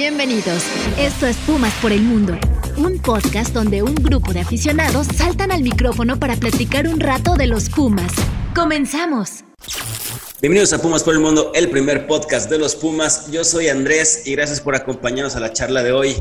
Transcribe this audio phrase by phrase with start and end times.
[0.00, 0.62] Bienvenidos.
[0.98, 2.32] Esto es Pumas por el Mundo,
[2.78, 7.46] un podcast donde un grupo de aficionados saltan al micrófono para platicar un rato de
[7.46, 8.10] los Pumas.
[8.54, 9.44] Comenzamos.
[10.40, 13.30] Bienvenidos a Pumas por el Mundo, el primer podcast de los Pumas.
[13.30, 16.16] Yo soy Andrés y gracias por acompañarnos a la charla de hoy.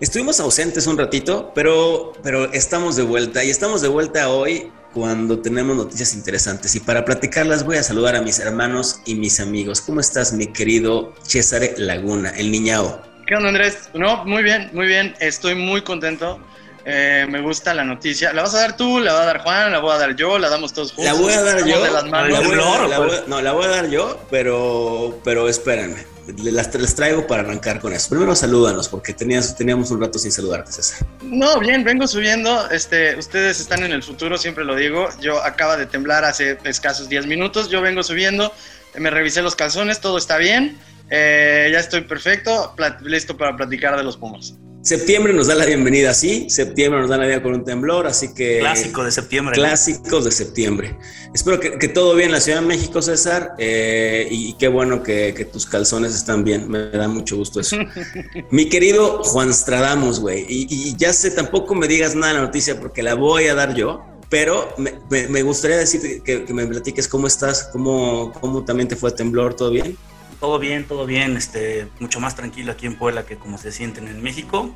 [0.00, 5.40] Estuvimos ausentes un ratito, pero, pero estamos de vuelta y estamos de vuelta hoy cuando
[5.40, 6.76] tenemos noticias interesantes.
[6.76, 9.80] Y para platicarlas voy a saludar a mis hermanos y mis amigos.
[9.80, 13.02] ¿Cómo estás, mi querido César Laguna, el niñao?
[13.26, 13.88] ¿Qué onda, Andrés?
[13.92, 15.16] No, muy bien, muy bien.
[15.18, 16.38] Estoy muy contento.
[16.84, 18.32] Eh, me gusta la noticia.
[18.32, 19.00] ¿La vas a dar tú?
[19.00, 19.72] ¿La va a dar Juan?
[19.72, 20.38] ¿La voy a dar yo?
[20.38, 21.12] ¿La damos todos juntos?
[21.12, 23.26] La voy a dar yo.
[23.26, 27.92] no, la voy a dar yo, pero, pero espérenme las, les traigo para arrancar con
[27.92, 28.10] eso.
[28.10, 31.06] Primero salúdanos, porque tenías, teníamos un rato sin saludarte, César.
[31.22, 32.70] No, bien, vengo subiendo.
[32.70, 35.08] Este, ustedes están en el futuro, siempre lo digo.
[35.20, 37.68] Yo acaba de temblar hace escasos 10 minutos.
[37.68, 38.52] Yo vengo subiendo,
[38.96, 40.78] me revisé los calzones, todo está bien.
[41.10, 44.54] Eh, ya estoy perfecto, listo para platicar de los Pumas.
[44.88, 46.48] Septiembre nos da la bienvenida, sí.
[46.48, 48.60] Septiembre nos da la bienvenida con un temblor, así que.
[48.60, 49.54] Clásico de septiembre.
[49.54, 50.96] Clásicos de septiembre.
[51.34, 53.52] Espero que, todo bien en la Ciudad de México, César.
[53.58, 56.70] Eh, y, qué bueno que, tus calzones están bien.
[56.70, 57.76] Me da mucho gusto eso.
[58.50, 60.46] Mi querido Juan Stradamos, güey.
[60.48, 63.74] Y, ya sé, tampoco me digas nada de la noticia porque la voy a dar
[63.74, 64.02] yo.
[64.30, 69.16] Pero me, gustaría decir que, me platiques cómo estás, cómo, cómo también te fue el
[69.16, 69.98] temblor, ¿todo bien?
[70.40, 74.08] Todo bien, todo bien, este, mucho más tranquilo aquí en Puebla que como se sienten
[74.08, 74.74] en México.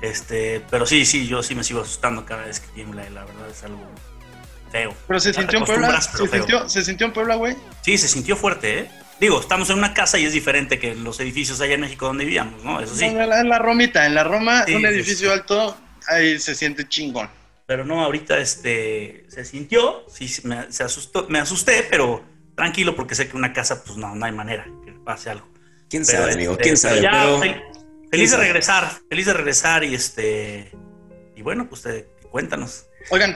[0.00, 3.48] Este, pero sí, sí, yo sí me sigo asustando cada vez que tiembla la verdad
[3.50, 3.80] es algo
[4.72, 4.94] feo.
[5.06, 6.00] ¿Pero se sintió en Puebla?
[6.00, 7.56] ¿Se, sintió, ¿Se sintió en Puebla, güey?
[7.82, 8.90] Sí, se sintió fuerte, ¿eh?
[9.20, 12.24] Digo, estamos en una casa y es diferente que los edificios allá en México donde
[12.24, 12.80] vivíamos, ¿no?
[12.80, 13.04] Eso sí.
[13.04, 15.76] En la, Romita, en la Roma, un edificio alto,
[16.08, 17.30] ahí se siente chingón.
[17.66, 23.14] Pero no, ahorita este, se sintió, sí, me, se asustó, me asusté, pero tranquilo porque
[23.14, 25.48] sé que una casa, pues no, no hay manera que pase algo.
[25.88, 26.56] ¿Quién sabe, amigo?
[26.56, 27.62] ¿Quién este, sabe?
[28.10, 30.72] feliz de regresar, feliz de regresar y este,
[31.34, 32.86] y bueno, pues te, cuéntanos.
[33.10, 33.34] Oigan,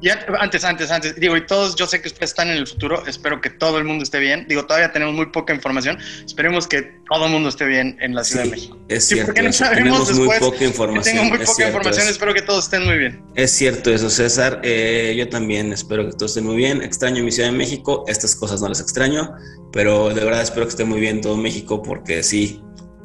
[0.00, 3.04] ya, antes, antes, antes, digo, y todos, yo sé que ustedes están en el futuro,
[3.06, 4.46] espero que todo el mundo esté bien.
[4.48, 8.22] Digo, todavía tenemos muy poca información, esperemos que todo el mundo esté bien en la
[8.22, 8.78] Ciudad de México.
[8.88, 11.16] Es sí, cierto, porque no sabemos tenemos muy poca información.
[11.16, 13.22] Tengo muy poca información, espero que todos estén muy bien.
[13.34, 14.60] Es cierto eso, César.
[14.62, 16.82] Eh, yo también espero que todos estén muy bien.
[16.82, 19.34] Extraño mi Ciudad de México, estas cosas no las extraño,
[19.72, 22.62] pero de verdad espero que esté muy bien todo México, porque sí,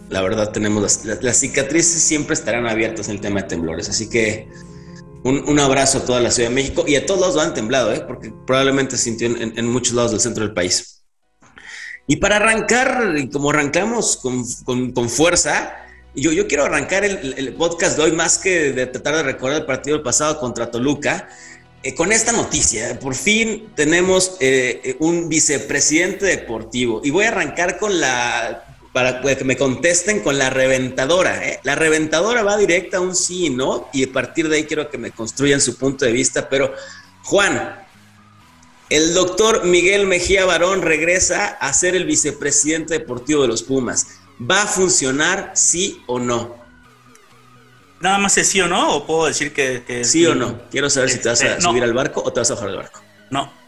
[0.10, 4.10] la verdad tenemos las, las cicatrices siempre estarán abiertas en el tema de temblores, así
[4.10, 4.48] que
[5.24, 7.94] un, abrazo a toda la Ciudad de México y a todos lados lo han temblado,
[7.94, 8.02] ¿eh?
[8.06, 11.04] porque probablemente sintió en, muchos lados del centro del país.
[12.08, 15.76] Y para arrancar, como arrancamos con, fuerza,
[16.14, 19.66] yo, yo quiero arrancar el, podcast de hoy más que de tratar de recordar el
[19.66, 21.30] partido del pasado contra Toluca.
[21.84, 27.78] Eh, con esta noticia, por fin tenemos eh, un vicepresidente deportivo y voy a arrancar
[27.78, 31.46] con la para que me contesten con la reventadora.
[31.46, 31.60] ¿eh?
[31.64, 34.90] La reventadora va directa a un sí y no, y a partir de ahí quiero
[34.90, 36.48] que me construyan su punto de vista.
[36.48, 36.74] Pero,
[37.24, 37.84] Juan,
[38.90, 44.20] el doctor Miguel Mejía Barón regresa a ser el vicepresidente deportivo de los Pumas.
[44.40, 46.56] ¿Va a funcionar sí o no?
[48.00, 50.04] Nada más es sí o no, o puedo decir que.
[50.04, 50.70] sí, o no.
[50.70, 52.70] Quiero saber si te vas a este, subir al barco o te vas a bajar
[52.70, 53.02] del barco.
[53.32, 53.63] No.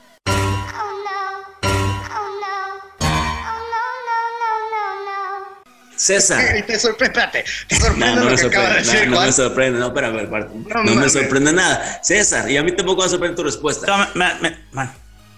[5.96, 6.64] César.
[6.66, 11.54] Te sorprende, te sorprende no, me sorprende, no, me sorprende, no, espera, no, me sorprende
[11.54, 12.00] nada.
[12.04, 14.12] César, y a mí tampoco me sorprende tu respuesta.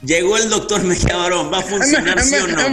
[0.04, 2.68] Llegó el doctor Mejía Barón, ¿va a funcionar sí o no?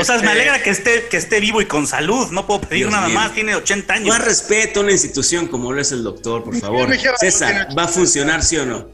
[0.00, 2.88] O sea, me alegra que esté, que esté vivo y con salud, no puedo pedir
[2.88, 4.08] nada más, tiene 80 años.
[4.08, 6.88] Más respeto a una institución como lo es el doctor, por favor.
[7.18, 8.88] César, ¿va a funcionar sí o no?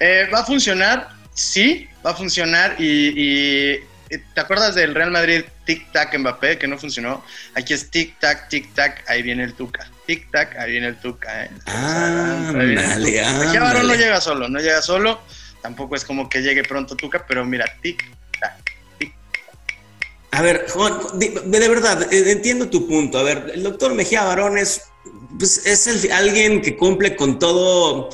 [0.00, 6.16] Eh, va a funcionar, sí, va a funcionar y ¿Te acuerdas del Real Madrid tic-tac
[6.18, 7.22] Mbappé que no funcionó?
[7.54, 9.90] Aquí es tic-tac, tic-tac, ahí viene el Tuca.
[10.06, 11.44] Tic-tac, ahí viene el Tuca.
[11.44, 11.50] ¿eh?
[11.66, 15.20] Ah, dale, Aquí no llega solo, no llega solo.
[15.60, 18.54] Tampoco es como que llegue pronto Tuca, pero mira, tic-tac,
[18.98, 19.12] tic
[20.30, 23.18] A ver, Juan, de, verdad, eh, entiendo tu punto.
[23.18, 24.84] A ver, el doctor Mejía Barón es,
[25.38, 28.08] pues, es alguien que cumple con todo,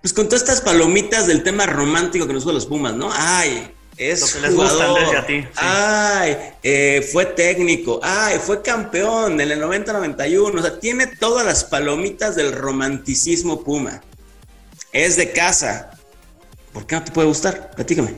[0.00, 3.10] pues con todas estas palomitas del tema romántico que nos gustan los Pumas, ¿no?
[3.12, 5.16] Ay, es jugador.
[5.16, 5.46] a ti.
[5.56, 8.00] Ay, eh, fue técnico.
[8.02, 10.58] Ay, fue campeón en el 90-91.
[10.58, 14.02] O sea, tiene todas las palomitas del romanticismo Puma.
[14.92, 15.90] Es de casa.
[16.72, 17.70] ¿Por qué no te puede gustar?
[17.74, 18.14] Platícame.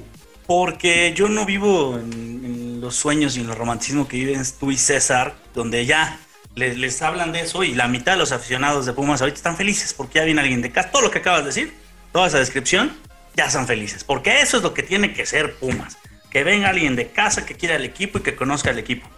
[0.46, 4.76] Porque yo no vivo en, los sueños y en el romanticismo que viven tú y
[4.76, 6.20] César, donde ya
[6.54, 9.56] les, les, hablan de eso y la mitad de los aficionados de Pumas ahorita están
[9.56, 10.90] felices porque ya viene alguien de casa.
[10.90, 11.72] Todo lo que acabas de decir,
[12.12, 12.94] toda esa descripción,
[13.36, 14.04] ya son felices.
[14.04, 15.98] Porque eso es lo que tiene que ser Pumas.
[16.30, 19.08] Que venga alguien de casa que quiera el equipo y que conozca el equipo.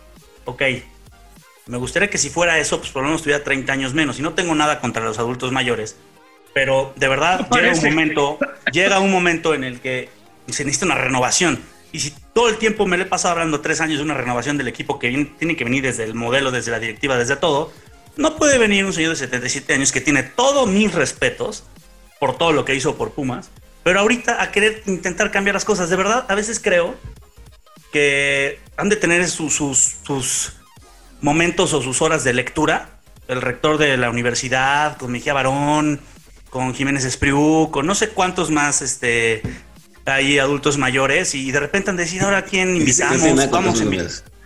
[0.44, 0.62] Ok.
[1.66, 4.18] Me gustaría que si fuera eso, pues por lo menos tuviera 30 años menos.
[4.18, 5.96] Y no tengo nada contra los adultos mayores.
[6.54, 8.38] Pero de verdad llega un momento,
[8.72, 10.08] llega un momento en el que
[10.48, 11.60] se necesita una renovación.
[11.92, 14.56] Y si todo el tiempo me le he pasado hablando tres años de una renovación
[14.56, 17.72] del equipo que tiene que venir desde el modelo, desde la directiva, desde todo,
[18.16, 21.64] no puede venir un señor de 77 años que tiene todos mis respetos
[22.18, 23.50] por todo lo que hizo por Pumas,
[23.86, 25.88] pero ahorita a querer intentar cambiar las cosas.
[25.88, 26.96] De verdad, a veces creo
[27.92, 30.54] que han de tener sus, sus,
[31.20, 32.98] momentos o sus horas de lectura.
[33.28, 36.00] El rector de la universidad, con Mejía Barón,
[36.50, 39.40] con Jiménez Espriu, con no sé cuántos más este,
[40.04, 43.80] hay adultos mayores, y de repente han decidido ahora quién invitamos, vamos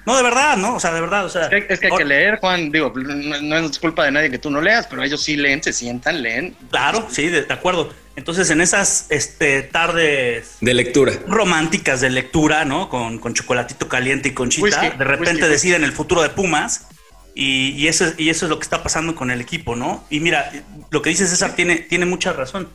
[0.06, 0.74] no, de verdad, ¿no?
[0.74, 1.46] O sea, de verdad, o sea.
[1.46, 2.72] Es que, hay que leer, Juan.
[2.72, 5.72] Digo, no, es culpa de nadie que tú no leas, pero ellos sí leen, se
[5.72, 6.56] sientan, leen.
[6.70, 7.92] Claro, sí, de, acuerdo.
[8.20, 10.58] Entonces, en esas este, tardes.
[10.60, 11.14] De lectura.
[11.26, 12.90] Románticas de lectura, ¿no?
[12.90, 14.90] Con, con chocolatito caliente y conchita.
[14.90, 16.86] de repente deciden el futuro de Pumas.
[17.34, 20.04] Y, y, eso, y eso es lo que está pasando con el equipo, ¿no?
[20.10, 20.52] Y mira,
[20.90, 22.68] lo que dice César tiene, tiene mucha razón.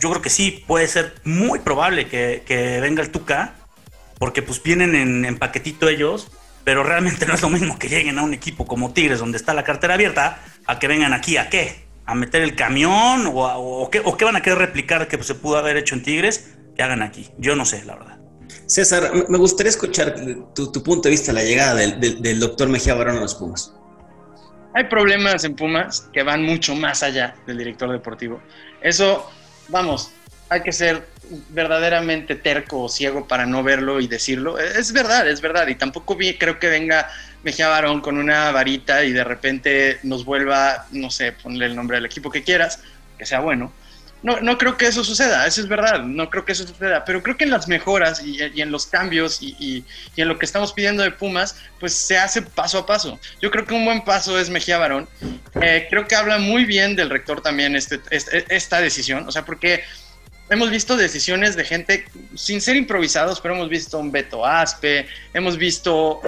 [0.00, 3.54] Yo creo que sí, puede ser muy probable que, que venga el Tuca,
[4.18, 6.30] porque pues vienen en, en paquetito ellos
[6.64, 9.52] pero realmente no es lo mismo que lleguen a un equipo como Tigres, donde está
[9.52, 14.00] la cartera abierta, a que vengan aquí a qué, a meter el camión o, qué,
[14.04, 17.02] o qué, van a querer replicar que se pudo haber hecho en Tigres, que hagan
[17.02, 17.28] aquí.
[17.38, 18.18] Yo no sé, la verdad.
[18.66, 20.14] César, me gustaría escuchar
[20.54, 23.72] tu, punto de vista la llegada del, doctor Mejía Barón a los Pumas.
[24.74, 28.40] Hay problemas en Pumas que van mucho más allá del director deportivo.
[28.82, 29.28] Eso,
[29.68, 30.12] vamos,
[30.48, 31.06] hay que ser
[31.50, 34.58] verdaderamente terco o ciego para no verlo y decirlo.
[34.58, 35.66] Es verdad, es verdad.
[35.68, 37.08] Y tampoco vi, creo que venga
[37.46, 41.96] Mejía Barón con una varita y de repente nos vuelva, no sé, ponle el nombre
[41.96, 42.80] del equipo que quieras,
[43.16, 43.72] que sea bueno.
[44.24, 47.22] No, no creo que eso suceda, eso es verdad, no creo que eso suceda, pero
[47.22, 49.84] creo que en las mejoras y, en los cambios y,
[50.16, 53.20] en lo que estamos pidiendo de Pumas, pues se hace paso a paso.
[53.40, 55.08] Yo creo que un buen paso es Mejía Barón.
[55.62, 59.44] Eh, creo que habla muy bien del rector también este, este, esta decisión, o sea,
[59.44, 59.84] porque
[60.48, 62.04] hemos visto decisiones de gente
[62.34, 66.20] sin ser improvisados, pero hemos visto un Beto Aspe, hemos visto,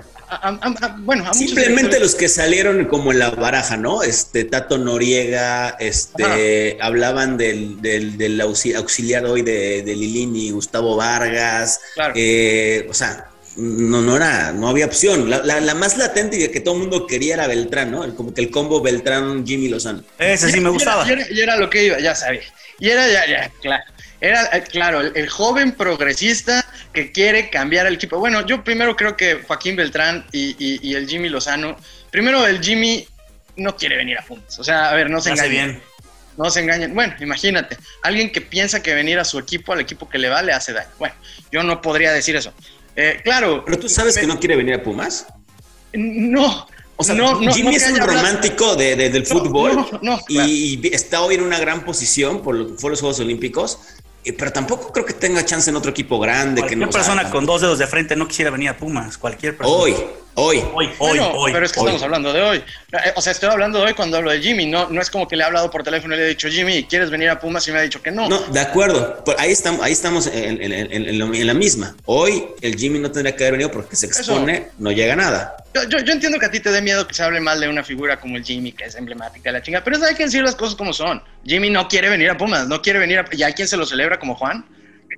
[0.98, 4.02] bueno, simplemente los que salieron como en la baraja, ¿no?
[4.02, 11.80] Este Tato Noriega, este hablaban del, del, auxiliar hoy de, de, Lilini, Gustavo Vargas,
[12.14, 13.24] eh, o sea.
[13.60, 15.28] No, no era, no había opción.
[15.28, 18.14] La, más latente y que todo el mundo quería era Beltrán, ¿no?
[18.14, 20.04] como que el combo Beltrán-Jimmy Lozano.
[20.16, 21.04] Ese sí me gustaba.
[21.08, 22.42] Y era, y era, lo que iba, ya sabía.
[22.78, 23.82] Y era ya, ya, claro.
[24.20, 28.18] Era, eh, claro, el, joven progresista que quiere cambiar el equipo.
[28.18, 31.76] Bueno, yo primero creo que Joaquín Beltrán y, el Jimmy Lozano,
[32.10, 33.06] primero el Jimmy
[33.56, 34.58] no quiere venir a Pumas.
[34.58, 35.50] O sea, a ver, no se engañen.
[35.50, 35.82] Bien.
[36.36, 36.94] No se engañen.
[36.94, 40.42] Bueno, imagínate, alguien que piensa que venir a su equipo, al equipo que le va,
[40.42, 40.90] le hace daño.
[40.98, 41.14] Bueno,
[41.52, 42.52] yo no podría decir eso.
[42.96, 43.64] Eh, claro.
[43.64, 45.26] Pero tú sabes que no quiere venir a Pumas.
[45.92, 46.66] No,
[47.00, 47.14] o sea,
[47.52, 49.86] Jimmy es un romántico de, del fútbol
[50.28, 53.78] y, está hoy en una gran posición por, los Juegos Olímpicos
[54.36, 56.60] pero tampoco creo que tenga chance en otro equipo grande.
[56.60, 59.16] Cualquier que persona con dos dedos de frente no quisiera venir a Pumas.
[59.16, 59.82] Cualquier persona.
[59.82, 59.94] Hoy,
[60.38, 60.62] hoy.
[60.72, 61.52] Hoy, hoy, hoy.
[61.52, 62.58] Pero es que estamos hablando de hoy.
[62.92, 64.66] Eh, o sea, estoy hablando de hoy cuando hablo de Jimmy.
[64.66, 66.84] No, no es como que le he hablado por teléfono y le he dicho, Jimmy,
[66.84, 67.66] ¿quieres venir a Pumas?
[67.68, 68.28] Y me ha dicho que no.
[68.28, 69.22] No, de acuerdo.
[69.38, 71.94] Ahí estamos, ahí estamos en, en, la misma.
[72.04, 75.56] Hoy el Jimmy no tendría que haber venido porque se expone, no llega a nada.
[75.74, 77.84] Yo, yo, entiendo que a ti te dé miedo que se hable mal de una
[77.84, 80.54] figura como el Jimmy, que es emblemática de la chinga, pero hay que decir las
[80.54, 81.22] cosas como son.
[81.44, 83.26] Jimmy no quiere venir a Pumas, no quiere venir a...
[83.30, 84.64] ¿Y hay quien se lo celebra como Juan?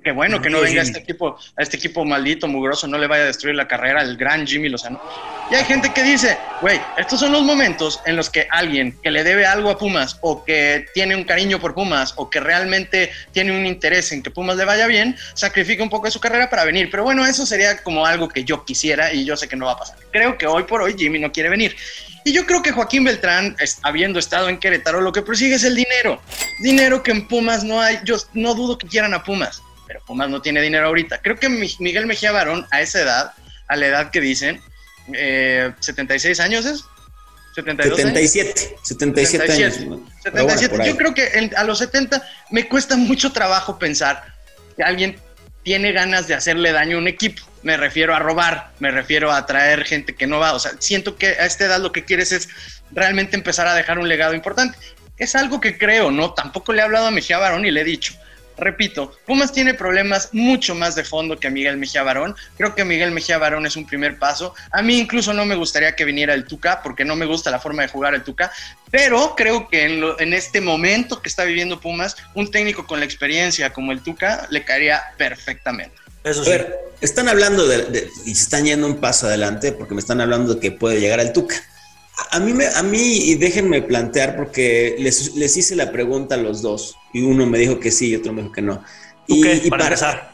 [0.03, 3.21] Qué bueno que no venga este equipo, a este equipo maldito, mugroso, no le vaya
[3.21, 4.99] a destruir la carrera el gran Jimmy Lozano.
[5.51, 9.11] Y hay gente que dice, güey, estos son los momentos en los que alguien que
[9.11, 13.11] le debe algo a Pumas o que tiene un cariño por Pumas o que realmente
[13.31, 16.49] tiene un interés en que Pumas le vaya bien, sacrifica un poco de su carrera
[16.49, 16.89] para venir.
[16.89, 19.73] Pero bueno, eso sería como algo que yo quisiera y yo sé que no va
[19.73, 19.97] a pasar.
[20.11, 21.75] Creo que hoy por hoy Jimmy no quiere venir.
[22.25, 25.75] Y yo creo que Joaquín Beltrán, habiendo estado en Querétaro, lo que persigue es el
[25.75, 26.19] dinero.
[26.59, 27.99] Dinero que en Pumas no hay.
[28.03, 31.21] Yo no dudo que quieran a Pumas pero Pumas no tiene dinero ahorita.
[31.21, 33.33] Creo que Miguel Mejía Barón, a esa edad,
[33.67, 34.61] a la edad que dicen,
[35.11, 36.85] 76 eh, años es.
[37.55, 39.73] 72 77, 77, años.
[40.23, 40.87] 77.
[40.87, 44.33] Yo creo que a los 70 me cuesta mucho trabajo pensar
[44.77, 45.19] que alguien
[45.63, 47.41] tiene ganas de hacerle daño a un equipo.
[47.61, 50.53] Me refiero a robar, me refiero a traer gente que no va.
[50.53, 52.47] O sea, siento que a esta edad lo que quieres es
[52.91, 54.77] realmente empezar a dejar un legado importante.
[55.17, 56.33] Es algo que creo, ¿no?
[56.33, 58.13] Tampoco le he hablado a Mejía Barón y le he dicho
[58.61, 62.35] repito, Pumas tiene problemas mucho más de fondo que Miguel Mejía Barón.
[62.55, 64.53] Creo que Miguel Mejía Barón es un primer paso.
[64.71, 67.59] A mí incluso no me gustaría que viniera el Tuca, porque no me gusta la
[67.59, 68.51] forma de jugar el Tuca,
[68.89, 69.85] pero creo que
[70.19, 74.47] en, este momento que está viviendo Pumas, un técnico con la experiencia como el Tuca
[74.49, 75.95] le caería perfectamente.
[76.23, 76.51] Eso sí.
[77.01, 80.59] están hablando de, y se están yendo un paso adelante porque me están hablando de
[80.59, 81.55] que puede llegar al Tuca.
[82.29, 86.37] A, mí, me, a mí, y déjenme plantear, porque les, les, hice la pregunta a
[86.37, 88.83] los dos, y uno me dijo que sí y otro me dijo que no.
[89.27, 90.33] ¿Tú y, qué, para, empezar?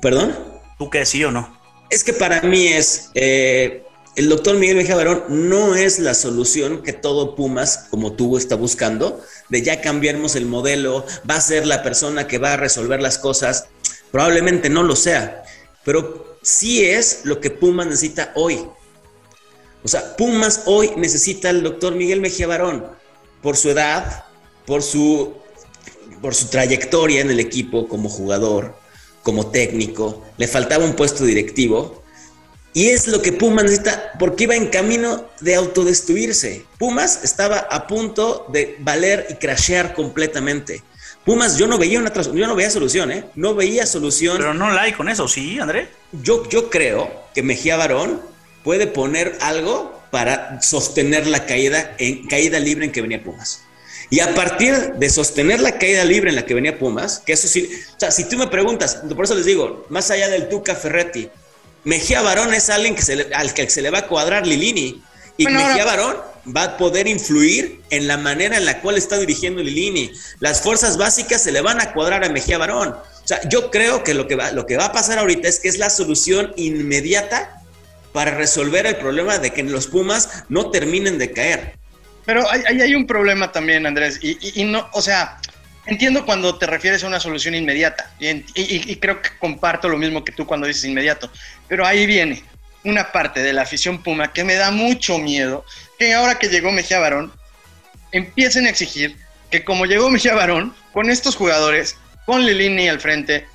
[0.00, 0.36] ¿Perdón?
[0.78, 1.58] ¿Tú qué, sí o no?
[1.90, 3.84] Es que para mí es, eh,
[4.16, 8.56] el doctor Miguel Mejía Barón no es la solución que todo Pumas, como tú, está
[8.56, 13.00] buscando, de ya cambiamos el modelo, va a ser la persona que va a resolver
[13.00, 13.68] las cosas.
[14.10, 15.44] Probablemente no lo sea,
[15.84, 18.60] pero sí es lo que Pumas necesita hoy.
[19.82, 22.84] O sea, Pumas hoy necesita al doctor Miguel Mejía Barón
[23.42, 24.24] por su edad,
[24.66, 25.34] por su,
[26.20, 28.74] por su trayectoria en el equipo como jugador,
[29.22, 30.24] como técnico.
[30.36, 32.02] Le faltaba un puesto directivo.
[32.74, 36.64] Y es lo que Pumas necesita porque iba en camino de autodestruirse.
[36.78, 40.82] Pumas estaba a punto de valer y crashear completamente.
[41.24, 43.24] Pumas, yo no veía una yo no veía solución, ¿eh?
[43.34, 44.36] No veía solución.
[44.38, 45.88] Pero no la hay con eso, ¿sí, André?
[46.22, 48.20] Yo, yo creo que Mejía Barón
[48.64, 53.62] puede poner algo para sostener la caída, en, caída libre en que venía Pumas.
[54.10, 57.46] Y a partir de sostener la caída libre en la que venía Pumas, que eso
[57.46, 60.74] sí, o sea, si tú me preguntas, por eso les digo, más allá del Tuca
[60.74, 61.28] Ferretti,
[61.84, 65.02] Mejía Barón es alguien que se al que se le va a cuadrar Lilini.
[65.36, 66.16] Y Mejía Barón
[66.54, 70.10] va a poder influir en la manera en la cual está dirigiendo Lilini.
[70.40, 72.88] Las fuerzas básicas se le van a cuadrar a Mejía Barón.
[72.88, 75.60] O sea, yo creo que lo que va, lo que va a pasar ahorita es
[75.60, 77.57] que es la solución inmediata
[78.12, 81.78] para resolver el problema de que los Pumas no terminen de caer.
[82.24, 85.38] Pero ahí hay, un problema también, Andrés, y, no, o sea,
[85.86, 90.22] entiendo cuando te refieres a una solución inmediata, y, y, creo que comparto lo mismo
[90.24, 91.30] que tú cuando dices inmediato,
[91.68, 92.44] pero ahí viene
[92.84, 95.64] una parte de la afición Puma que me da mucho miedo,
[95.98, 97.32] que ahora que llegó Mejía Barón,
[98.12, 99.16] empiecen a exigir
[99.50, 101.96] que como llegó Mejía Barón, con estos jugadores,
[102.26, 103.46] con Lilini al frente,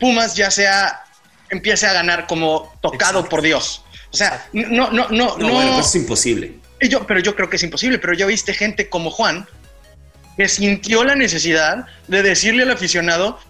[0.00, 1.04] Pumas ya sea,
[1.50, 3.28] empiece a ganar como tocado Exacto.
[3.28, 3.82] por Dios.
[4.10, 5.36] O sea, no, no, no, no.
[5.38, 6.54] no bueno, pues es imposible.
[6.80, 9.46] Yo, pero yo creo que es imposible, pero ya viste gente como Juan
[10.36, 13.40] que sintió la necesidad de decirle al aficionado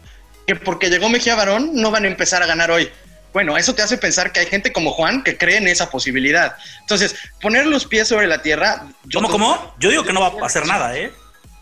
[0.46, 2.90] que porque llegó Mejía Barón no van a empezar a ganar hoy.
[3.34, 6.56] Bueno, eso te hace pensar que hay gente como Juan que cree en esa posibilidad.
[6.80, 8.86] Entonces, poner los pies sobre la tierra.
[9.04, 9.74] Yo ¿Cómo, cómo?
[9.78, 11.12] Yo digo que no va a hacer nada, ¿eh?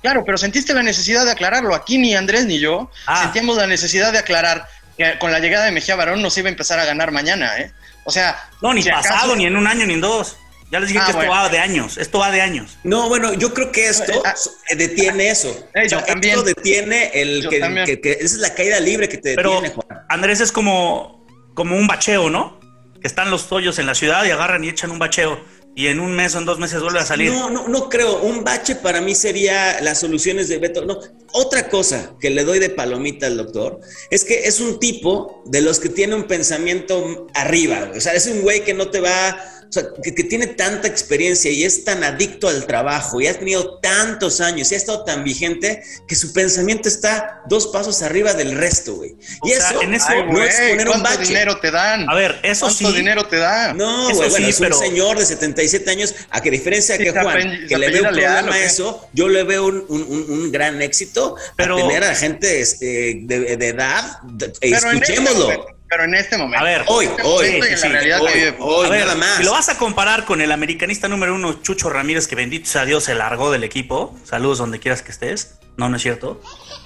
[0.00, 1.74] Claro, pero sentiste la necesidad de aclararlo.
[1.74, 3.22] Aquí ni Andrés ni yo ah.
[3.24, 6.50] sentíamos la necesidad de aclarar que con la llegada de Mejía Barón nos iba a
[6.50, 7.72] empezar a ganar mañana, ¿eh?
[8.04, 8.48] O sea.
[8.62, 9.36] No, ni si pasado, acaso...
[9.36, 10.36] ni en un año, ni en dos.
[10.70, 12.76] Ya les dije ah, que esto va de años, esto va de años.
[12.82, 14.34] No, bueno, yo creo que esto eh, ah,
[14.76, 15.48] detiene eso.
[15.74, 16.34] Eh, o sea, también.
[16.34, 19.74] Esto detiene el que, que, que, esa es la caída libre que te Pero, detiene,
[19.74, 20.04] Juan.
[20.08, 21.24] Andrés es como,
[21.54, 22.58] como un bacheo, ¿no?
[23.00, 25.40] Que están los tollos en la ciudad y agarran y echan un bacheo.
[25.78, 27.30] Y en un mes o en dos meses vuelve a salir.
[27.30, 28.22] No, no, no creo.
[28.22, 30.86] Un bache para mí sería las soluciones de Beto.
[30.86, 30.98] No,
[31.32, 35.60] otra cosa que le doy de palomita al doctor es que es un tipo de
[35.60, 37.92] los que tiene un pensamiento arriba.
[37.94, 40.86] O sea, es un güey que no te va o sea, que, que, tiene tanta
[40.86, 45.04] experiencia y es tan adicto al trabajo y ha tenido tantos años y ha estado
[45.04, 49.16] tan vigente que su pensamiento está dos pasos arriba del resto, güey.
[49.44, 51.22] Y o sea, eso en ese, ay, no es poner un bache.
[51.22, 52.08] dinero te dan?
[52.08, 52.96] A ver, eso ¿Cuánto sí.
[52.96, 53.76] dinero te dan?
[53.76, 54.76] No, güey, bueno, sí, es pero...
[54.76, 58.54] un señor de 77 años, a que diferencia que Juan, que le veo un problema
[58.54, 62.60] a eso, yo le veo un, un, un gran éxito pero, a tener a gente
[62.60, 64.20] este, de, de, edad,
[64.60, 65.75] escuchémoslo.
[65.88, 66.58] Pero en este momento.
[66.58, 69.36] A ver, hoy, hoy, sí, sí, hoy, hoy, hoy, a ver, nada más.
[69.36, 72.84] Si lo vas a comparar con el americanista número uno, Chucho Ramírez, que bendito sea
[72.84, 74.18] Dios, se largó del equipo.
[74.24, 75.58] Saludos donde quieras que estés.
[75.76, 76.40] No, no es cierto.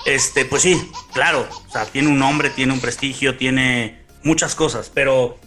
[0.05, 1.49] Este, pues sí, claro.
[1.67, 4.91] O sea, tiene un nombre, tiene un prestigio, tiene muchas cosas.
[4.93, 5.39] Pero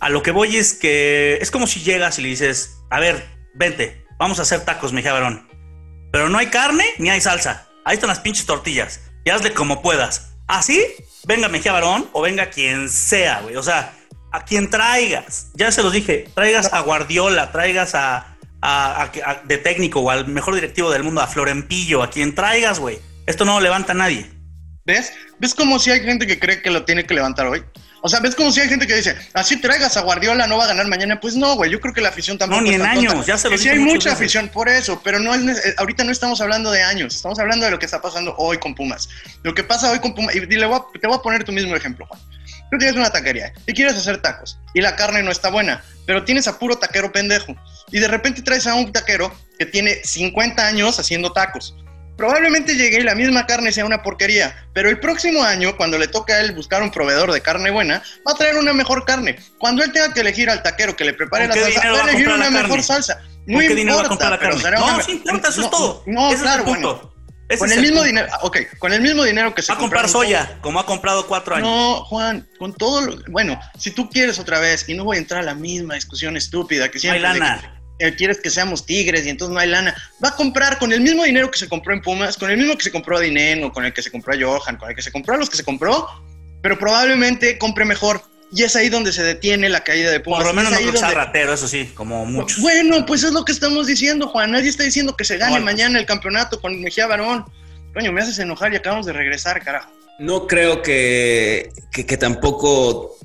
[0.00, 3.26] a lo que voy es que es como si llegas y le dices, a ver,
[3.54, 5.48] vente, vamos a hacer tacos, Mejía Barón.
[6.12, 7.68] Pero no hay carne ni hay salsa.
[7.84, 9.00] Ahí están las pinches tortillas.
[9.24, 10.32] Y hazle como puedas.
[10.46, 10.82] Así
[11.26, 13.56] venga Mejía Barón o venga quien sea, güey.
[13.56, 13.92] O sea,
[14.32, 15.50] a quien traigas.
[15.54, 20.10] Ya se los dije, traigas a Guardiola, traigas a, a, a, a de técnico o
[20.10, 22.98] al mejor directivo del mundo, a Florempillo, a quien traigas, güey.
[23.26, 24.30] Esto no lo levanta nadie.
[24.84, 25.12] ¿Ves?
[25.40, 27.64] ¿Ves como si hay gente que cree que lo tiene que levantar hoy?
[28.06, 30.62] O sea, ¿ves como si hay gente que dice, así traigas a Guardiola, no va
[30.62, 31.18] a ganar mañana?
[31.18, 33.26] Pues no, güey, yo creo que la afición tampoco No, ni en años, tonta.
[33.26, 34.12] ya se lo Sí hay mucha veces.
[34.12, 37.64] afición por eso, pero no es, eh, ahorita no estamos hablando de años, estamos hablando
[37.64, 39.08] de lo que está pasando hoy con Pumas.
[39.42, 41.50] Lo que pasa hoy con Pumas, y le voy a, te voy a poner tu
[41.50, 42.20] mismo ejemplo, Juan.
[42.70, 46.22] Tú tienes una taquería y quieres hacer tacos y la carne no está buena, pero
[46.24, 47.56] tienes a puro taquero pendejo
[47.90, 51.74] y de repente traes a un taquero que tiene 50 años haciendo tacos
[52.16, 56.08] probablemente llegue y la misma carne sea una porquería, pero el próximo año, cuando le
[56.08, 59.36] toque a él buscar un proveedor de carne buena, va a traer una mejor carne.
[59.58, 62.28] Cuando él tenga que elegir al taquero que le prepare la salsa, va a elegir
[62.28, 63.20] una mejor salsa.
[63.46, 64.70] No ¿Con qué dinero va a comprar la carne?
[64.70, 65.02] No, una...
[65.02, 66.02] sí importa, eso no, es todo.
[66.06, 66.94] No, Ese claro, es el punto.
[66.94, 67.16] bueno.
[67.48, 70.08] Ese con el mismo dinero, ok, con el mismo dinero que se va a comprar
[70.08, 70.62] soya, todo.
[70.62, 71.68] como ha comprado cuatro años.
[71.68, 75.20] No, Juan, con todo lo, bueno, si tú quieres otra vez, y no voy a
[75.20, 77.22] entrar a la misma discusión estúpida que siempre.
[78.16, 79.94] Quieres que seamos tigres y entonces no hay lana.
[80.22, 82.76] Va a comprar con el mismo dinero que se compró en Pumas, con el mismo
[82.76, 85.02] que se compró a Dineno, con el que se compró a Johan, con el que
[85.02, 86.06] se compró a los que se compró,
[86.62, 88.22] pero probablemente compre mejor.
[88.52, 90.38] Y es ahí donde se detiene la caída de Pumas.
[90.44, 92.60] Por lo menos no creo donde- ratero, eso sí, como muchos.
[92.60, 94.52] Bueno, pues es lo que estamos diciendo, Juan.
[94.52, 97.44] Nadie está diciendo que se gane No, mañana el campeonato con Mejía Barón.
[97.92, 99.90] Coño, me haces enojar y acabamos de regresar, carajo.
[100.18, 103.16] No creo que, que, que tampoco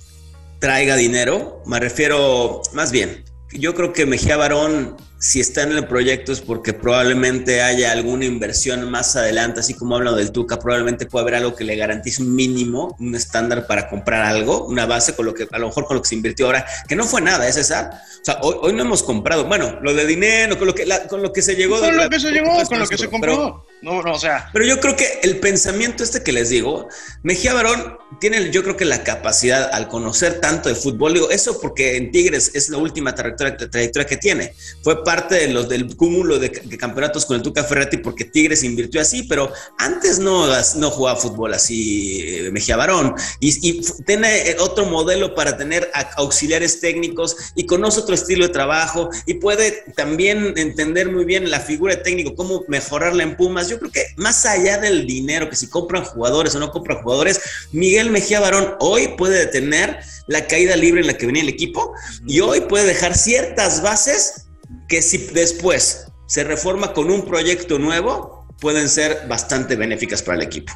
[0.60, 1.62] traiga dinero.
[1.68, 6.42] Me refiero, más bien, yo creo que Mejía Barón, si está en el proyecto, es
[6.42, 11.36] porque probablemente haya alguna inversión más adelante, así como hablo del Tuca, probablemente puede haber
[11.36, 15.34] algo que le garantice un mínimo, un estándar para comprar algo, una base con lo
[15.34, 17.56] que a lo mejor con lo que se invirtió ahora, que no fue nada, ¿es
[17.56, 17.92] César?
[18.22, 21.08] O sea, hoy, hoy no hemos comprado, bueno, lo de dinero, con lo que, la-
[21.08, 21.80] con lo que se llegó.
[21.80, 23.66] de Con lo que se llegó, con lo que se pero- compró.
[23.82, 26.88] No, no, o sea, pero yo creo que el pensamiento este que les digo,
[27.24, 31.60] Mejía Barón tiene yo creo que la capacidad al conocer tanto de fútbol, digo, eso
[31.60, 34.54] porque en Tigres es la última trayectoria, que tiene.
[34.84, 39.02] Fue parte de los del cúmulo de, campeonatos con el Tuca Ferretti porque Tigres invirtió
[39.02, 45.34] así, pero antes no, no jugaba fútbol así eh, Mejía Barón y, tiene otro modelo
[45.34, 51.26] para tener auxiliares técnicos y conoce otro estilo de trabajo y puede también entender muy
[51.26, 53.71] bien la figura de técnico, cómo mejorarla en Pumas.
[53.72, 57.40] Yo creo que más allá del dinero, que si compran jugadores o no compran jugadores,
[57.72, 61.94] Miguel Mejía Barón hoy puede detener la caída libre en la que venía el equipo
[62.28, 64.48] y hoy puede dejar ciertas bases
[64.90, 70.44] que si después se reforma con un proyecto nuevo, pueden ser bastante benéficas para el
[70.44, 70.74] equipo.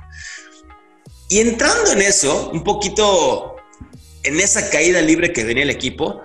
[1.27, 3.57] Y entrando en eso, un poquito
[4.23, 6.21] en esa caída libre que venía el equipo,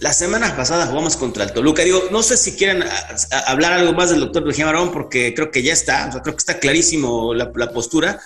[0.00, 1.82] la semana pasada jugamos contra el Toluca.
[1.82, 2.86] Digo, no sé si quieren a-
[3.30, 6.22] a- hablar algo más del doctor Mejía Barón, porque creo que ya está, o sea,
[6.22, 8.20] creo que está clarísimo la, la postura,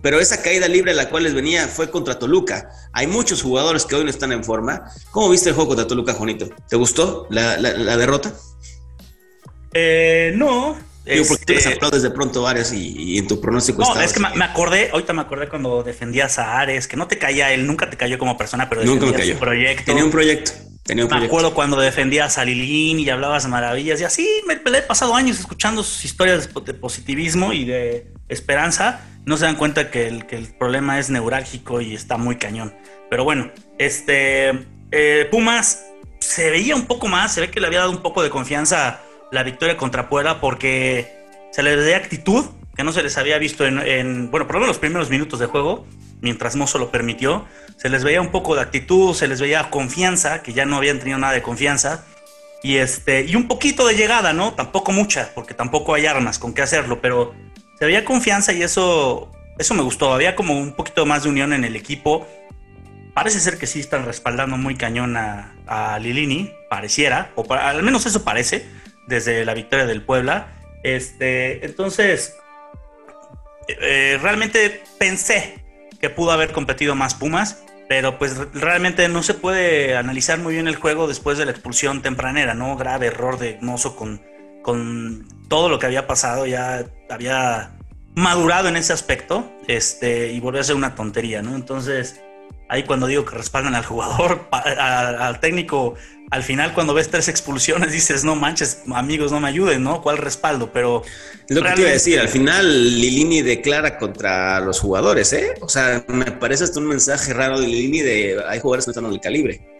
[0.00, 2.70] pero esa caída libre a la cual les venía fue contra Toluca.
[2.92, 4.84] Hay muchos jugadores que hoy no están en forma.
[5.10, 6.48] ¿Cómo viste el juego contra Toluca, Juanito?
[6.68, 8.32] ¿Te gustó la, la- la derrota?
[9.74, 10.76] Eh, no.
[11.04, 13.98] Digo, porque tú les este, aplaudes de pronto varios y, y en tu pronóstico No,
[14.00, 17.16] es que me, me acordé, ahorita me acordé cuando defendías a Ares, que no te
[17.18, 19.32] caía él, nunca te cayó como persona, pero Nunca me cayó.
[19.32, 19.84] su proyecto.
[19.86, 20.52] Tenía un proyecto.
[20.88, 21.36] Tenía un Me proyecto.
[21.36, 25.38] acuerdo cuando defendías a Lilín y hablabas maravillas y así me, me he pasado años
[25.38, 29.06] escuchando sus historias de positivismo y de esperanza.
[29.26, 32.74] No se dan cuenta que el, que el problema es neurálgico y está muy cañón.
[33.10, 35.84] Pero bueno, este eh, Pumas
[36.20, 39.02] se veía un poco más, se ve que le había dado un poco de confianza
[39.30, 41.06] la victoria contra Puebla porque
[41.52, 44.60] se les veía actitud que no se les había visto en, en, bueno, por lo
[44.60, 45.84] menos los primeros minutos de juego,
[46.20, 47.46] mientras Mozo lo permitió.
[47.76, 50.98] Se les veía un poco de actitud, se les veía confianza, que ya no habían
[50.98, 52.04] tenido nada de confianza.
[52.62, 54.52] Y, este, y un poquito de llegada, ¿no?
[54.54, 57.34] Tampoco mucha, porque tampoco hay armas con qué hacerlo, pero
[57.78, 60.12] se veía confianza y eso, eso me gustó.
[60.12, 62.26] Había como un poquito más de unión en el equipo.
[63.14, 67.82] Parece ser que sí están respaldando muy cañón a, a Lilini, pareciera, o para- al
[67.82, 68.66] menos eso parece,
[69.06, 70.48] desde la victoria del Puebla.
[70.82, 72.36] Este, entonces,
[73.68, 75.64] eh, realmente pensé
[76.00, 80.54] que pudo haber competido más Pumas, pero pues re- realmente no se puede analizar muy
[80.54, 82.76] bien el juego después de la expulsión tempranera, ¿no?
[82.76, 84.22] Grave error de Mozo con,
[84.62, 87.72] con todo lo que había pasado, ya había
[88.14, 91.54] madurado en ese aspecto, este, y volvió a ser una tontería, ¿no?
[91.54, 92.20] Entonces,
[92.68, 95.94] ahí cuando digo que respaldan al jugador, al técnico,
[96.30, 100.02] al final cuando ves tres expulsiones dices, no manches, amigos, no me ayuden, ¿no?
[100.02, 100.72] ¿Cuál respaldo?
[100.72, 101.02] Pero
[101.48, 105.54] lo que te iba a decir, al final Lilini declara contra los jugadores, ¿eh?
[105.60, 108.92] O sea, me parece hasta un mensaje raro de Lilini de hay jugadores que no
[108.92, 109.76] están al calibre.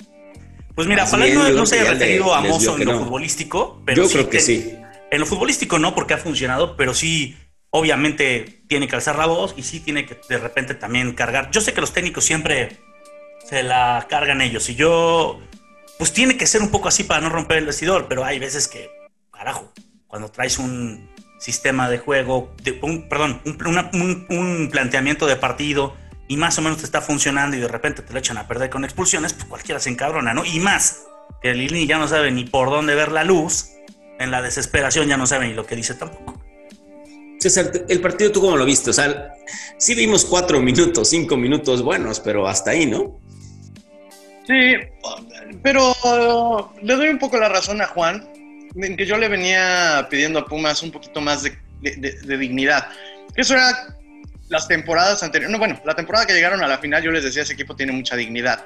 [0.75, 2.99] Pues mira, ojalá no, no se haya le- referido a Mozo en lo no.
[3.05, 4.75] futbolístico, pero Yo sí creo que sí.
[5.11, 7.37] En lo futbolístico no, porque ha funcionado, pero sí,
[7.71, 11.51] obviamente tiene que alzar la voz y sí tiene que de repente también cargar.
[11.51, 12.79] Yo sé que los técnicos siempre
[13.49, 15.41] se la cargan ellos y yo,
[15.99, 18.69] pues tiene que ser un poco así para no romper el vestidor, pero hay veces
[18.69, 18.91] que,
[19.33, 19.73] carajo,
[20.07, 25.97] cuando traes un sistema de juego, de un, perdón, un, planteamiento de partido
[26.29, 28.71] y más o menos te está funcionando y de repente te lo echan a perder
[28.71, 30.45] con expulsiones, pues cualquiera se encabrona, ¿no?
[30.45, 31.05] Y más,
[31.43, 33.71] que Lini ya no sabe ni por dónde ver la luz,
[34.19, 36.43] en la desesperación ya no sabe ni lo que dice tampoco.
[37.41, 38.91] César, el partido tú cómo lo viste?
[38.91, 39.33] O sea,
[39.79, 43.21] sí vimos cuatro minutos, cinco minutos buenos, pero hasta ahí, ¿no?
[44.49, 44.77] Sí,
[45.63, 48.27] pero uh, le doy un poco la razón a Juan,
[48.75, 52.39] en que yo le venía pidiendo a Pumas un poquito más de, de- de- de
[52.39, 52.89] dignidad.
[53.37, 53.95] Eso era
[54.49, 55.53] las temporadas anteriores.
[55.53, 57.93] No, bueno, la temporada que llegaron a la final, yo les decía, ese equipo tiene
[57.93, 58.65] mucha dignidad.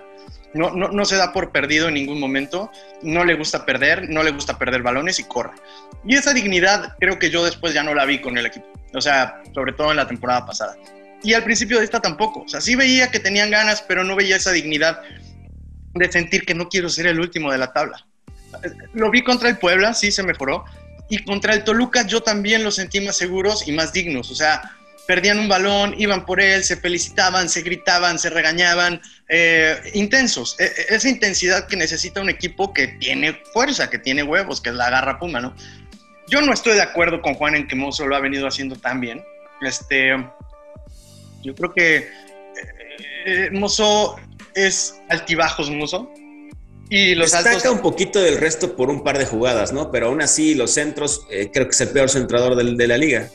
[0.54, 2.70] No, no, no se da por perdido en ningún momento,
[3.02, 5.50] no le gusta perder, no le gusta perder balones y corre.
[6.06, 9.00] Y esa dignidad creo que yo después ya no la vi con el equipo, o
[9.00, 10.76] sea, sobre todo en la temporada pasada.
[11.24, 14.14] Y al principio de esta tampoco, o sea, sí veía que tenían ganas, pero no
[14.14, 15.00] veía esa dignidad
[15.94, 18.06] de sentir que no quiero ser el último de la tabla.
[18.94, 20.64] lo vi contra el Puebla, sí se mejoró.
[21.08, 24.30] Y contra el Toluca yo también los sentí más seguros y más dignos.
[24.30, 24.62] O sea,
[25.06, 30.58] perdían un balón, iban por él, se felicitaban, se gritaban, se regañaban, eh, intensos.
[30.58, 34.70] E, e, esa intensidad que necesita un equipo que tiene fuerza, que tiene huevos, que
[34.70, 35.54] es la garra puma, ¿no?
[36.28, 39.00] Yo no estoy de acuerdo con Juan en que Mozo lo ha venido haciendo tan
[39.00, 39.22] bien.
[39.60, 40.12] Este,
[41.42, 42.08] yo creo que eh,
[43.26, 44.16] eh, Mozo
[44.54, 46.10] es altibajos, Mozo.
[46.88, 49.90] Y los Destaca un poquito del resto por un par de jugadas, ¿no?
[49.90, 53.30] Pero aún así, los centros, creo que es el peor centrador de la liga.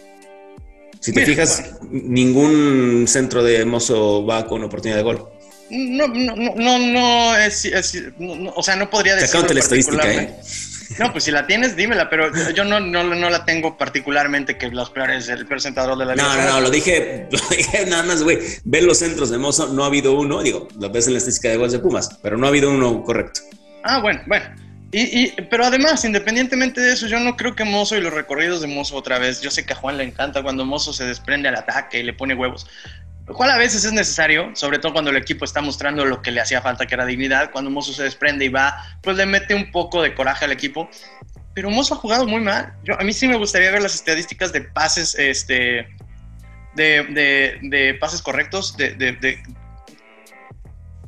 [1.00, 5.30] Si te fijas, ningún centro de Mozo va con oportunidad de gol.
[5.70, 7.70] No, no, no, no, es,
[8.56, 9.40] o sea, no podría decir.
[9.54, 10.36] la estadística, ¿eh?
[11.00, 14.69] No, pues si la tienes, dímela, pero yo no, no, no la tengo particularmente que
[14.69, 16.28] los peores, el presentador de la liga.
[16.28, 18.39] No, no, no, lo dije, lo dije nada más, güey.
[18.63, 21.50] Ve los centros de Mozo, no ha habido uno, digo, lo ves en la estadística
[21.50, 23.41] de goles de Pumas, pero no ha habido uno correcto.
[23.84, 24.45] Ah, bueno, bueno.
[24.91, 28.67] Y, pero además, independientemente de eso, yo no creo que Mozo y los recorridos de
[28.67, 31.56] Mozo otra vez, yo sé que a Juan le encanta cuando Mozo se desprende al
[31.56, 32.67] ataque y le pone huevos,
[33.28, 36.32] lo cual a veces es necesario, sobre todo cuando el equipo está mostrando lo que
[36.32, 39.54] le hacía falta, que era dignidad, cuando Mozo se desprende y va, pues le mete
[39.54, 40.90] un poco de coraje al equipo,
[41.54, 42.74] pero Mozo ha jugado muy mal.
[42.84, 45.88] Yo, a mí sí me gustaría ver las estadísticas de pases, este,
[46.76, 49.44] de, de, pases correctos, de,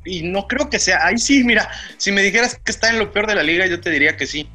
[0.03, 1.05] y no creo que sea.
[1.05, 3.79] Ahí sí, mira, si me dijeras que está en lo peor de la liga, yo
[3.79, 4.49] te diría que sí.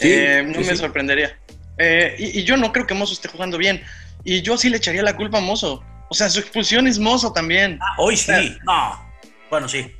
[0.00, 1.38] Eh, no me sorprendería.
[1.78, 3.82] Eh, y, yo no creo que Mozo esté jugando bien.
[4.24, 5.84] Y yo sí le echaría la culpa a Mozo.
[6.08, 7.78] O sea, su expulsión es Mozo también.
[7.80, 8.56] Ah, hoy sí.
[8.64, 9.04] no.
[9.50, 9.90] Bueno, sí.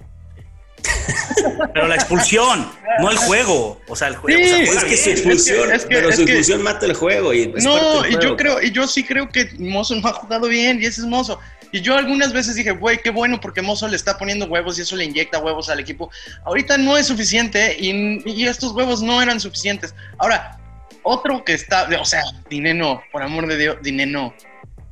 [1.72, 3.80] pero la expulsión, no el juego.
[3.88, 4.38] O sea, el juego.
[4.38, 7.32] es que su expulsión, pero su expulsión mata el juego.
[7.32, 10.80] Y no, y yo creo, y yo sí creo que Mozo no ha jugado bien,
[10.82, 11.40] y ese es Mozo.
[11.74, 14.82] Y yo algunas veces dije, güey, qué bueno porque Mozo le está poniendo huevos y
[14.82, 16.08] eso le inyecta huevos al equipo.
[16.44, 19.92] Ahorita no es suficiente y, estos huevos no eran suficientes.
[20.18, 20.56] Ahora,
[21.02, 24.32] otro que está, o sea, Dineno, por amor de Dios, Dineno.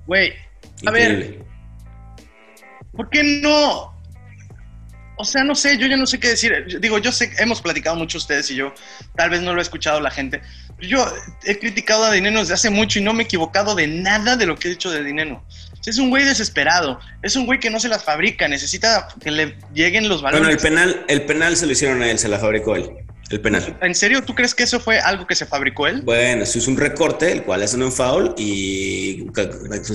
[0.09, 0.33] Güey,
[0.87, 1.45] a ver,
[2.93, 3.93] ¿por qué no?
[5.17, 6.81] O sea, no sé, yo ya no sé qué decir.
[6.81, 8.75] Digo, yo sé, hemos platicado mucho ustedes y yo,
[9.15, 10.41] tal vez no lo he escuchado la gente.
[10.81, 11.07] Yo
[11.45, 14.47] he criticado a Dineno desde hace mucho y no me he equivocado de nada de
[14.47, 15.45] lo que he dicho de Dineno.
[15.87, 19.57] Es un güey desesperado, es un güey que no se las fabrica, necesita que le
[19.75, 20.47] lleguen los balones.
[20.47, 22.91] Bueno, el penal, el penal se lo hicieron a él, se la fabricó él.
[23.33, 23.79] El penal.
[23.81, 26.03] ¿En serio tú crees que eso fue algo que se fabricó él?
[26.03, 29.25] Bueno, eso es un recorte, el cual es un foul y.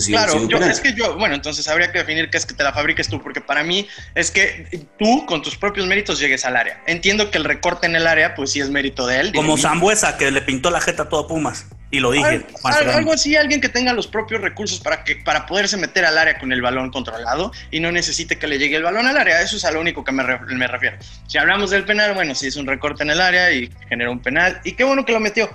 [0.08, 2.74] Claro, yo, es que yo, bueno, entonces habría que definir qué es que te la
[2.74, 6.82] fabriques tú, porque para mí es que tú con tus propios méritos llegues al área.
[6.88, 9.34] Entiendo que el recorte en el área, pues sí es mérito de él.
[9.36, 11.68] Como Zambuesa, que le pintó la jeta a todo Pumas.
[11.90, 12.46] Y lo dije.
[12.64, 16.38] algo así, alguien que tenga los propios recursos para, que, para poderse meter al área
[16.38, 19.42] con el balón controlado y no necesite que le llegue el balón al área.
[19.42, 20.98] Eso es a lo único que me, me refiero.
[21.28, 24.20] Si hablamos del penal, bueno, sí es un recorte en el área y generó un
[24.20, 24.60] penal.
[24.66, 25.50] Y qué bueno que lo metió.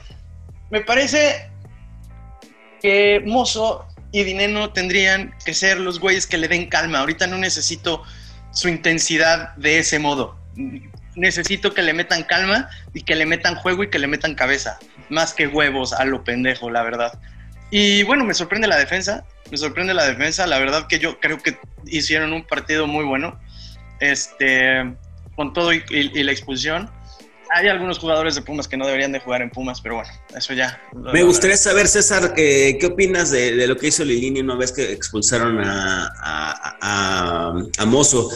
[0.71, 1.51] Me parece
[2.81, 7.01] que Mozo y Dineno tendrían que ser los güeyes que le den calma.
[7.01, 8.05] Ahorita no necesito
[8.53, 10.41] su intensidad de ese modo
[11.15, 14.79] necesito que le metan calma y que le metan juego y que le metan cabeza,
[15.13, 17.19] más que huevos a lo pendejo, la verdad.
[17.71, 21.39] Y bueno, me sorprende la defensa, me sorprende la defensa, la verdad que yo creo
[21.39, 23.39] que hicieron un partido muy bueno,
[24.01, 24.95] este,
[25.37, 25.83] con todo y,
[26.23, 26.91] la expulsión.
[27.55, 30.55] Hay algunos jugadores de Pumas que no deberían de jugar en Pumas, pero bueno, eso
[30.55, 30.81] ya.
[31.13, 34.91] Me gustaría saber, César, ¿qué, qué opinas de, lo que hizo Lilini una vez que
[34.91, 38.31] expulsaron a, a, a, a Mozo?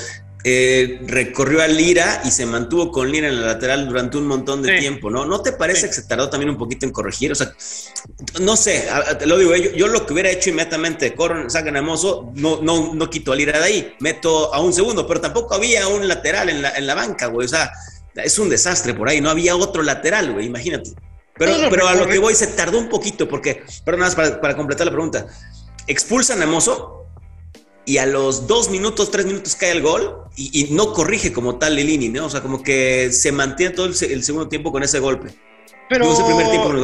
[0.48, 4.62] Eh, recorrió a Lira y se mantuvo con Lira en la lateral durante un montón
[4.62, 5.26] de tiempo, ¿no?
[5.26, 7.32] ¿No te parece que se tardó también un poquito en corregir?
[7.32, 7.52] O sea,
[8.40, 8.86] no sé,
[9.18, 12.62] te lo digo, yo, yo lo que hubiera hecho inmediatamente, corren, sacan a Mozo, no,
[12.62, 16.06] no, no quito a Lira de ahí, meto a un segundo, pero tampoco había un
[16.06, 17.72] lateral en la, en la banca, güey, o sea,
[18.14, 20.90] es un desastre por ahí, no había otro lateral, güey, imagínate.
[21.36, 24.40] Pero, pero a lo que voy se tardó un poquito porque, pero nada más para,
[24.40, 25.26] para completar la pregunta,
[25.88, 26.95] expulsan a Mozo,
[27.86, 31.76] y a los dos minutos, tres minutos cae el gol y, no corrige como tal
[31.76, 32.26] Lilini, ¿no?
[32.26, 35.32] O sea, como que se mantiene todo el, segundo tiempo con ese golpe.
[35.88, 36.04] Pero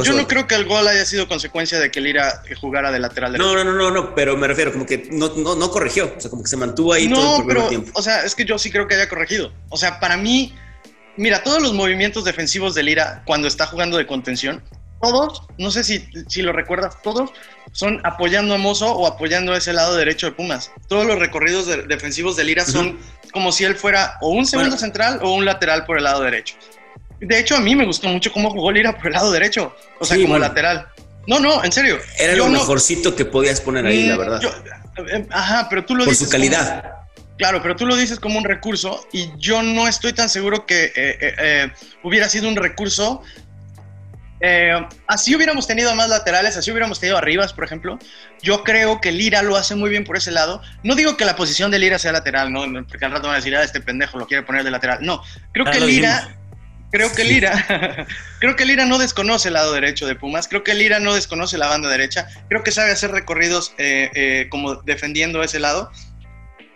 [0.01, 3.33] yo no creo que el gol haya sido consecuencia de que Lira jugara de lateral
[3.33, 6.21] No, no, no, no, no, pero me refiero como que no, no, no corrigió, o
[6.21, 7.91] sea, como que se mantuvo ahí todo el primer tiempo.
[7.95, 9.51] O sea, es que yo sí creo que haya corregido.
[9.67, 10.55] O sea, para mí,
[11.17, 14.63] mira, todos los movimientos defensivos de Lira cuando está jugando de contención
[15.03, 17.31] todos, no sé si, si lo recuerdas, todos
[17.73, 20.71] son apoyando a Mozo o apoyando a ese lado derecho de Pumas.
[20.87, 22.97] Todos los recorridos defensivos de Lira son
[23.33, 26.55] como si él fuera o un segundo central o un lateral por el lado derecho.
[27.19, 30.05] De hecho, a mí me gustó mucho cómo jugó Lira por el lado derecho, o
[30.05, 30.87] sea, como lateral.
[31.27, 31.97] No, no, en serio.
[32.17, 34.41] Era lo mejorcito que podías poner ahí, la verdad.
[34.43, 37.03] Eh, ajá, pero tú lo Por su calidad.
[37.37, 40.85] Claro, pero tú lo dices como un recurso y yo no estoy tan seguro que
[40.85, 41.71] eh, eh, eh,
[42.03, 43.21] hubiera sido un recurso.
[45.07, 47.97] Así hubiéramos tenido más laterales, así hubiéramos tenido arribas, por ejemplo.
[48.41, 50.61] Yo creo que Lira lo hace muy bien por ese lado.
[50.83, 52.63] No digo que la posición de Lira sea lateral, ¿no?
[52.87, 54.99] porque al rato van a decir, ah, este pendejo lo quiere poner de lateral.
[55.01, 56.37] No, creo que Lira
[56.93, 58.05] Creo que Lira,
[58.39, 61.57] creo que Lira no desconoce el lado derecho de Pumas, creo que Lira no desconoce
[61.57, 65.89] la banda derecha, creo que sabe hacer recorridos eh, eh, como defendiendo ese lado.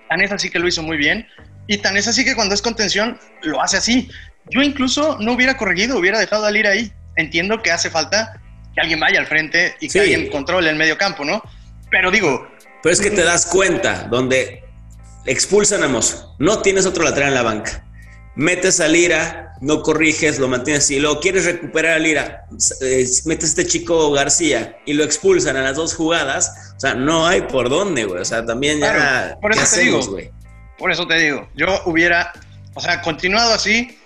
[0.10, 1.28] Tan es así que lo hizo muy bien
[1.68, 4.10] y tan es así que cuando es contención lo hace así.
[4.50, 6.92] Yo incluso no hubiera corregido, hubiera dejado a Lira ahí.
[7.18, 8.40] Entiendo que hace falta
[8.74, 11.42] que alguien vaya al frente y que alguien controle el medio campo, ¿no?
[11.90, 12.48] Pero digo...
[12.82, 14.64] Pero es que te das cuenta, donde
[15.26, 17.84] expulsan a Mozo, no tienes otro lateral en la banca.
[18.36, 20.90] Metes a Lira, no corriges, lo mantienes.
[20.92, 22.46] Y luego quieres recuperar a Lira,
[22.82, 26.94] eh, metes a este chico García y lo expulsan a las dos jugadas, o sea,
[26.94, 29.38] no hay por dónde, güey, o sea, también ya...
[29.42, 30.32] por eso te digo, güey?
[30.78, 32.32] Por eso te digo, yo hubiera,
[32.76, 33.98] o sea, continuado así,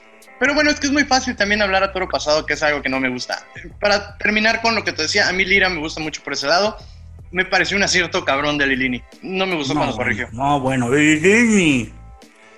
[0.42, 2.82] pero bueno, es que es muy fácil también hablar a toro pasado, que es algo
[2.82, 3.46] que no me gusta.
[3.80, 6.48] Para terminar con lo que te decía, a mí Lira me gusta mucho por ese
[6.48, 6.78] lado.
[7.30, 9.04] Me pareció un acierto cabrón de Lilini.
[9.22, 10.30] No me gustó cuando corrigió.
[10.32, 11.94] No, bueno, Lilini.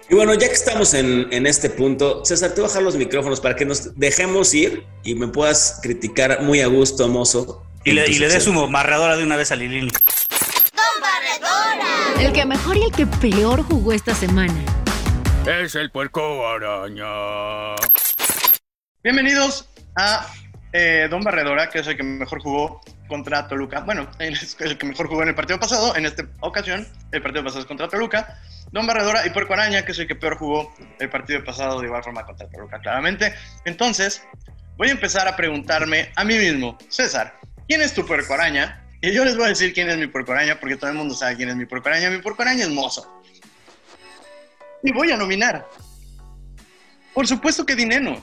[0.09, 3.41] Y bueno, ya que estamos en, este punto, César, te voy a bajar los micrófonos
[3.41, 7.65] para que nos dejemos ir y me puedas criticar muy a gusto, mozo.
[7.83, 9.91] Y le, y le des su marradora de una vez a Lilini.
[9.91, 12.21] ¡Don Barredora!
[12.25, 14.82] El que mejor y el que peor jugó esta semana.
[15.45, 17.75] Es el puerco araña.
[19.03, 20.25] Bienvenidos a
[20.71, 22.79] eh, Don Barredora, que es el que mejor jugó
[23.09, 23.81] contra Toluca.
[23.81, 25.97] Bueno, es el que mejor jugó en el partido pasado.
[25.97, 28.39] En esta ocasión, el partido pasado es contra Toluca.
[28.71, 31.87] Don Barredora y Puerco Araña, que es el que peor jugó el partido pasado de
[31.87, 33.33] igual forma contra Toluca, claramente.
[33.65, 34.25] Entonces,
[34.77, 38.87] voy a empezar a preguntarme a mí mismo, César, ¿quién es tu Puerco Araña?
[39.01, 41.13] Y yo les voy a decir quién es mi Puerco Araña, porque todo el mundo
[41.13, 42.09] sabe quién es mi Puerco Araña.
[42.09, 43.21] Mi Puerco Araña es mozo.
[44.83, 45.67] Y voy a nominar.
[47.13, 48.21] Por supuesto que Dineno.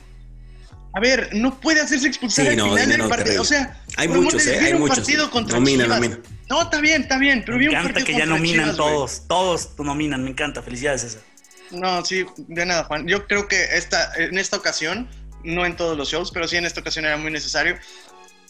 [0.92, 3.42] A ver, no puede hacerse expulsar sí, no, final del partido.
[3.42, 4.98] O sea, hay muchos, eh, hay muchos.
[4.98, 6.18] Partido contra nomina, nomina.
[6.48, 7.44] No, está bien, está bien.
[7.46, 9.22] Pero me encanta que ya nominan todos.
[9.28, 10.62] Todos nominan, me encanta.
[10.62, 11.22] Felicidades, César.
[11.70, 13.06] No, sí, de nada, Juan.
[13.06, 15.08] Yo creo que esta, en esta ocasión,
[15.44, 17.76] no en todos los shows, pero sí en esta ocasión era muy necesario.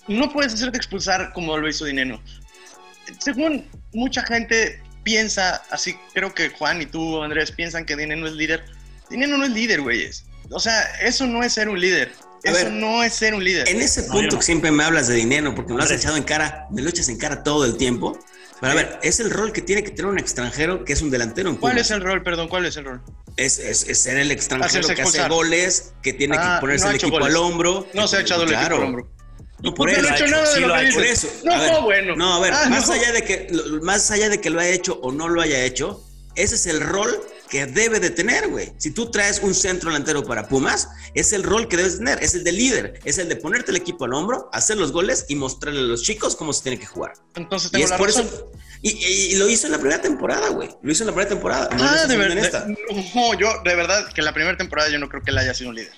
[0.08, 2.22] No puedes hacerte expulsar como lo hizo Dineno.
[3.18, 8.34] Según mucha gente piensa, así creo que Juan y tú, Andrés, piensan que Dineno es
[8.34, 8.64] líder.
[9.10, 10.24] Dineno no es líder, güeyes.
[10.52, 12.12] O sea, eso no es ser un líder.
[12.44, 13.68] Eso no es ser un líder.
[13.68, 16.22] En ese punto que siempre me hablas de dinero, porque me lo has echado en
[16.22, 18.18] cara, me lo echas en cara todo el tiempo.
[18.60, 21.10] Pero a ver, es el rol que tiene que tener un extranjero que es un
[21.10, 21.58] delantero.
[21.58, 22.48] ¿Cuál es el rol, perdón?
[22.48, 23.02] ¿Cuál es el rol?
[23.36, 27.18] Es, es, ser el extranjero que hace goles, que tiene que ah, ponerse el equipo
[27.18, 27.88] al hombro.
[27.94, 29.19] No se ha echado el equipo al hombro.
[29.62, 30.02] No, por eso.
[30.02, 31.28] No, hecho nada de lo que por eso.
[31.44, 32.16] No, bueno.
[32.16, 33.48] No, a ver, ah, más, Allá de que,
[33.82, 36.02] más allá de que lo haya hecho o no lo haya hecho,
[36.34, 38.72] ese es el rol que debe de tener, güey.
[38.78, 42.34] Si tú traes un centro delantero para Pumas, es el rol que debes tener, es
[42.34, 45.34] el de líder, es el de ponerte el equipo al hombro, hacer los goles y
[45.34, 47.14] mostrarle a los chicos cómo se tiene que jugar.
[47.34, 48.50] Entonces tengo y es por eso
[48.82, 50.70] y, lo hizo en la primera temporada, güey.
[50.82, 51.68] Lo hizo en la primera temporada.
[51.72, 52.66] ah, de verdad.
[53.14, 55.52] No, yo de verdad que en la primera temporada yo no creo que él haya
[55.52, 55.92] sido un líder.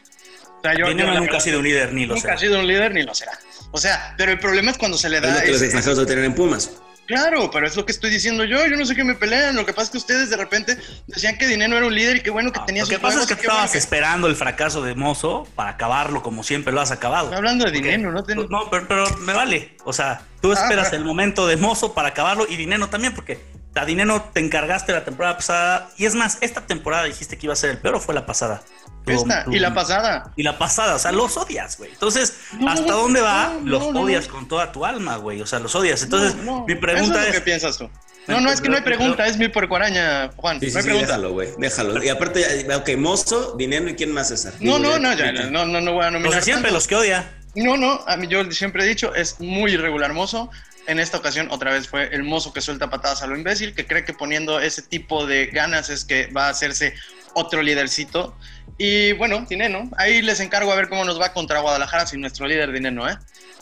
[0.58, 2.34] O sea, yo, nunca ha sido un líder ni lo será.
[2.34, 3.38] Nunca ha sido un líder ni lo será.
[3.72, 5.28] O sea, pero el problema es cuando se le da.
[5.28, 6.70] Es lo que los extranjeros deben tener en Pumas.
[7.06, 8.64] Claro, pero es lo que estoy diciendo yo.
[8.66, 9.56] Yo no sé qué me pelean.
[9.56, 12.20] Lo que pasa es que ustedes de repente decían que Dinero era un líder y
[12.20, 14.94] qué bueno que ah, tenía Lo que pasa es que estabas esperando el fracaso de
[14.94, 17.34] Mozo para acabarlo como siempre lo has acabado.
[17.34, 18.24] hablando de Dinero, ¿no?
[18.48, 19.76] No, pero, me vale.
[19.84, 23.40] O sea, tú ah, esperas el momento de Mozo para acabarlo y Dinero también, porque
[23.74, 25.90] a Dinero te encargaste la temporada pasada.
[25.98, 28.26] Y es más, esta temporada dijiste que iba a ser el peor o fue la
[28.26, 28.62] pasada.
[29.06, 30.32] Esta, y la pasada.
[30.36, 31.90] Y la pasada, o sea, los odias, güey.
[31.90, 32.34] Entonces,
[32.66, 33.56] ¿hasta dónde va?
[33.64, 35.40] los odias con toda tu alma, güey.
[35.40, 36.02] O sea, los odias.
[36.02, 36.36] Entonces,
[36.66, 37.34] mi pregunta es.
[37.34, 37.90] ¿Qué piensas tú?
[38.28, 40.60] No, no, es que no hay pregunta, es mi araña, Juan.
[40.60, 41.06] Sí, no hay pregunta.
[41.06, 42.04] déjalo, güey, déjalo.
[42.04, 45.80] Y aparte, ok, Mozo, Dinero y quién más es No, no, no, ya, no, no,
[45.80, 46.32] no voy a nominar.
[46.32, 47.32] Pues siempre los que odia.
[47.54, 50.50] No, no, a mí yo siempre he dicho, es muy irregular Mozo.
[50.86, 53.86] En esta ocasión, otra vez fue el mozo que suelta patadas a lo imbécil, que
[53.86, 56.94] cree que poniendo ese tipo de ganas es que va a hacerse
[57.34, 58.36] otro lídercito.
[58.78, 62.46] Y bueno, Dineno, ahí les encargo a ver cómo nos va contra Guadalajara sin nuestro
[62.46, 63.16] líder Dineno, ¿eh?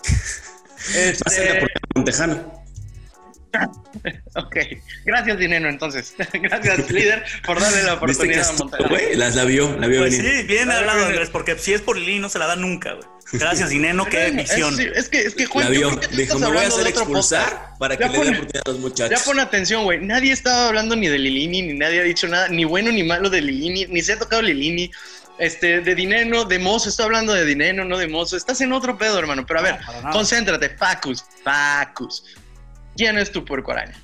[0.94, 1.66] este...
[4.36, 4.56] ok,
[5.04, 6.14] gracias Dineno entonces.
[6.32, 9.16] gracias líder por darle la oportunidad a Monterrey.
[9.16, 12.18] Las la vio, la vio pues Sí, bien hablado Andrés, porque si es por Lili
[12.18, 13.06] no se la da nunca, güey.
[13.32, 14.76] Gracias Dineno, qué visión.
[14.80, 15.90] Es, que, es que Juan, la vio.
[16.12, 19.18] Dijo, me voy a hacer expulsar para que le dé oportunidad a los muchachos.
[19.18, 20.00] Ya pon atención, güey.
[20.00, 23.30] Nadie estaba hablando ni de Lilini, ni nadie ha dicho nada, ni bueno ni malo
[23.30, 24.90] de Lilini, ni se ha tocado Lilini
[25.40, 28.36] este, de dinero, de mozo, estoy hablando de dinero, no de mozo.
[28.36, 29.46] Estás en otro pedo, hermano.
[29.46, 29.78] Pero a ver,
[30.12, 32.24] concéntrate, Facus, Facus.
[32.96, 33.94] ¿Quién es tu puerco araña?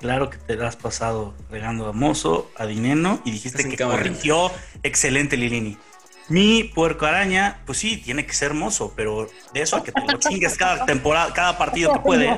[0.00, 3.98] Claro que te la has pasado regando a Mozo, a Dineno y dijiste que cámara.
[3.98, 4.50] corrigió
[4.82, 5.76] excelente Lilini.
[6.28, 10.00] Mi puerco araña, pues sí, tiene que ser mozo, pero de eso a que te
[10.02, 12.30] lo chingues cada temporada, cada partido que puedes.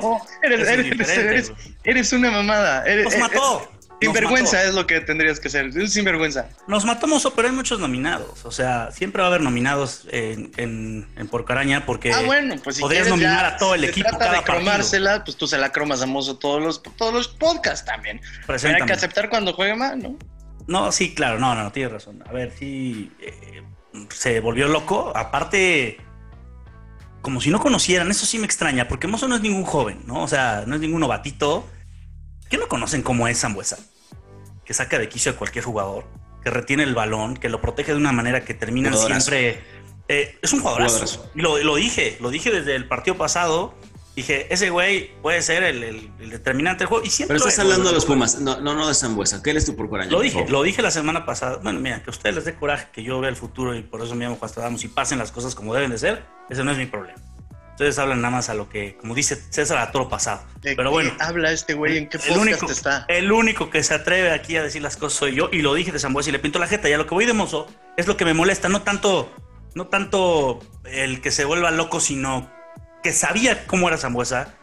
[1.83, 2.83] Eres, una mamada.
[2.85, 3.71] Eres, Nos eres- mató.
[4.01, 4.69] Sinvergüenza mató.
[4.69, 5.71] es lo que tendrías que ser.
[5.89, 6.49] Sinvergüenza.
[6.67, 8.45] Nos mató Mozo, pero hay muchos nominados.
[8.45, 12.55] O sea, siempre va a haber nominados en, en, en Puerco Araña porque ah, bueno,
[12.63, 14.57] pues si podrías nominar ya, a todo el si se equipo trata cada de partido.
[14.57, 18.19] cromársela, pues tú se la cromas a Mozo todos los, todos los podcasts también.
[18.47, 20.17] Hay que aceptar cuando juegue mal, ¿no?
[20.67, 22.23] No, sí, claro, no, no, no, tienes razón.
[22.27, 23.63] A ver, sí, eh,
[24.09, 25.11] se volvió loco.
[25.15, 25.97] Aparte,
[27.21, 30.23] como si no conocieran, eso sí me extraña, porque Mozo no es ningún joven, ¿no?
[30.23, 31.67] O sea, no es ningún novatito.
[32.49, 33.77] ¿Qué no conocen cómo es Zambuesa?
[34.71, 36.05] Que saca de quicio a cualquier jugador,
[36.45, 39.29] que retiene el balón, que lo protege de una manera que terminan Jugadorazo.
[39.29, 39.61] siempre.
[40.07, 40.99] eh, es un jugadorazo.
[40.99, 41.31] Jugadorazo.
[41.35, 43.75] Y lo, lo dije, lo dije desde el partido pasado.
[44.15, 47.03] Dije, ese güey puede ser el, el- el determinante del juego.
[47.05, 47.59] Y siempre Pero estás es.
[47.59, 49.43] hablando de los Pumas, no, no, no de Zambuesa.
[49.43, 50.09] ¿Qué eres tú por coraje?
[50.09, 51.57] Lo dije, lo dije la semana pasada.
[51.61, 54.01] Bueno, mira, que a ustedes les dé coraje que yo vea el futuro y por
[54.01, 56.77] eso me llamo Damos y pasen las cosas como deben de ser, ese no es
[56.77, 57.19] mi problema.
[57.71, 60.43] Ustedes hablan nada más a lo que, como dice César, a todo lo pasado.
[60.61, 61.97] ¿De Pero qué bueno, habla este güey?
[61.97, 63.05] ¿En qué el único, está?
[63.07, 65.91] el único que se atreve aquí a decir las cosas soy yo y lo dije
[65.91, 66.89] de Zambuesa y le pinto la jeta.
[66.89, 69.33] Y a lo que voy de mozo es lo que me molesta, no tanto,
[69.73, 72.51] no tanto el que se vuelva loco, sino
[73.01, 74.53] que sabía cómo era Zambuesa,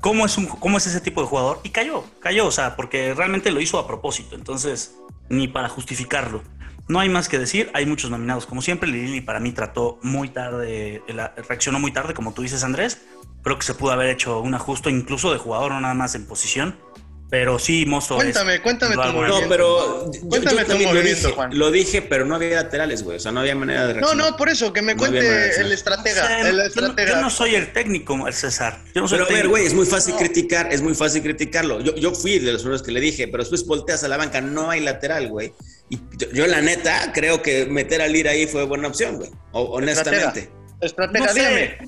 [0.00, 3.14] cómo es, un, cómo es ese tipo de jugador y cayó, cayó, o sea, porque
[3.14, 4.94] realmente lo hizo a propósito, entonces
[5.28, 6.42] ni para justificarlo.
[6.88, 8.46] No hay más que decir, hay muchos nominados.
[8.46, 12.64] Como siempre, Lili para mí trató muy tarde, la- reaccionó muy tarde, como tú dices,
[12.64, 13.02] Andrés.
[13.42, 16.26] Creo que se pudo haber hecho un ajuste incluso de jugador, no nada más en
[16.26, 16.76] posición.
[17.30, 19.40] Pero sí, Mozo es- Cuéntame, cuéntame tu No, movimiento.
[19.42, 21.58] No, pero yo- Cuéntame yo tu también lo movimiento, dije, Juan.
[21.58, 23.18] lo dije, pero no había laterales, güey.
[23.18, 24.30] O sea, no había manera de No, reaccionar.
[24.30, 26.26] no, por eso, que me No cuente el O estratega.
[26.26, 27.08] sea, el yo, no, estratega.
[27.10, 28.78] yo no soy el técnico, el César.
[28.94, 31.80] Yo no soy Pero a ver, güey, es muy fácil criticar, es muy fácil criticarlo.
[31.80, 34.40] Yo, yo fui de los primeros que le dije, pero después volteas a la banca,
[34.40, 35.52] no hay lateral, güey.
[35.90, 39.30] Y yo, yo, la neta, creo que meter al Lira ahí fue buena opción, güey.
[39.52, 40.50] Honestamente.
[40.80, 41.56] Estratega, no dígame.
[41.56, 41.78] sé,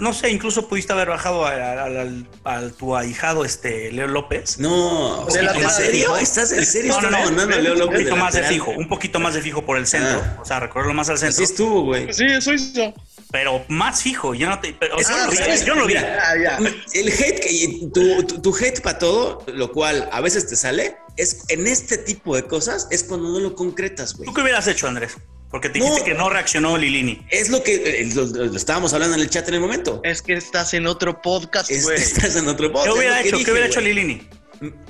[0.00, 4.58] no sé, incluso pudiste haber bajado a, tu ahijado, este, Leo López.
[4.58, 6.16] No, De ¿en lateral, serio?
[6.16, 6.94] ¿Estás en serio?
[7.00, 9.34] No, no, ¿Estás no, Leo un López poquito de más de fijo, un poquito más
[9.34, 10.38] de fijo por el centro, Ah.
[10.40, 12.12] o sea, recorrerlo más al Así centro, estuvo, güey.
[12.12, 12.94] Sí, eso hizo.
[13.30, 15.64] pero más fijo, yo no te, yo no lo vi, ¿sabes?
[15.64, 15.94] yo no lo vi.
[15.94, 16.58] Mira, Ah, ya.
[16.92, 20.96] El hate, que, tu, tu, tu hate para todo, lo cual a veces te sale,
[21.16, 24.26] es en este tipo de cosas, es cuando no lo concretas, güey.
[24.26, 25.16] ¿Tú qué hubieras hecho, Andrés?
[25.50, 26.04] Porque te dijiste No.
[26.04, 27.24] que no reaccionó Lilini.
[27.30, 30.00] Es lo que eh, lo, lo estábamos hablando en el chat en el momento.
[30.04, 31.96] Es que estás en otro podcast, Es- güey.
[32.02, 32.92] estás en otro podcast.
[32.92, 33.36] ¿Qué hubiera es hecho?
[33.36, 33.80] dije, ¿Qué hubiera hecho.
[33.80, 34.28] Lilini?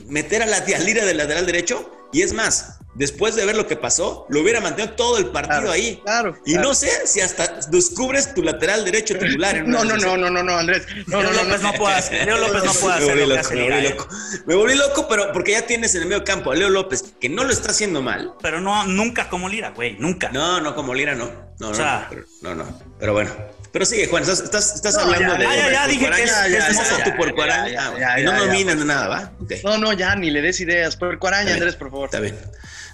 [0.07, 1.94] Meter a la tía Lira del lateral derecho.
[2.11, 5.59] Y es más, después de ver lo que pasó, lo hubiera mantenido todo el partido
[5.61, 6.00] Claro, ahí.
[6.02, 6.37] Claro.
[6.46, 6.68] Y claro.
[6.68, 9.57] no sé si hasta descubres tu lateral derecho titular.
[9.59, 10.87] en No, no, no, no, no, no, Andrés.
[11.07, 11.72] No, Leo no, no, López no.
[11.72, 13.88] no puede hacer, Leo López no puede Me hacer volví lo que loco, me volví
[13.90, 14.09] loco.
[14.46, 17.28] Me volví loco, pero porque ya tienes en el medio campo a Leo López, que
[17.28, 18.33] no lo está haciendo mal.
[18.40, 20.31] Pero no, nunca como Lira, güey, nunca.
[20.31, 21.26] No, no, como Lira no.
[21.61, 22.81] No, no, O sea- no, pero, no, no.
[22.98, 23.31] Pero bueno.
[23.72, 25.44] Pero sigue, Juan, estás, estás, estás No, hablando ya, de.
[25.57, 26.98] ya, ya, dije que es- es Ya, mozo.
[26.98, 27.68] ya, tu Puerco Ya, Araña.
[27.70, 28.07] ya, ya, bueno.
[28.18, 29.33] ya, no nominan nada, ¿va?
[29.64, 30.96] No, no, ya, ni le des ideas.
[30.96, 31.62] Puerco araña, Está bien.
[31.62, 32.04] Andrés, por favor.
[32.07, 32.37] Está bien.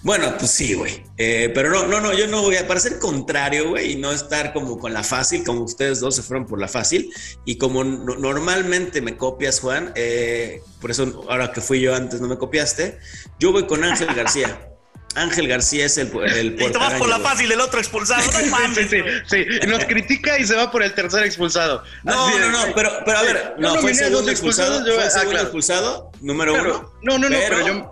[0.03, 1.03] Bueno, pues sí, güey.
[1.17, 4.13] Eh, pero no, no, no, yo no voy a, para ser contrario, güey, y no
[4.13, 7.11] estar como con la fácil, como ustedes dos se fueron por la fácil,
[7.47, 12.21] y como no- normalmente me copias, Juan, eh, por eso ahora que fui yo antes
[12.21, 12.99] no me copiaste,
[13.39, 14.69] yo voy con Ángel García.
[15.15, 18.25] Ángel García es el, el Y te vas por la fácil, el otro expulsado.
[18.33, 19.15] No Sí, mames, sí, güey.
[19.27, 19.67] sí.
[19.69, 21.83] Nos critica y se va por el tercer expulsado.
[22.03, 25.03] No, Así no, no, pero, pero a ver, Yo no, fue segundo expulsado, yo- fue
[25.03, 25.45] el ah, segundo claro.
[25.47, 26.79] expulsado, número Claro.
[26.81, 26.93] uno.
[27.03, 27.91] No, no, no, pero, pero yo.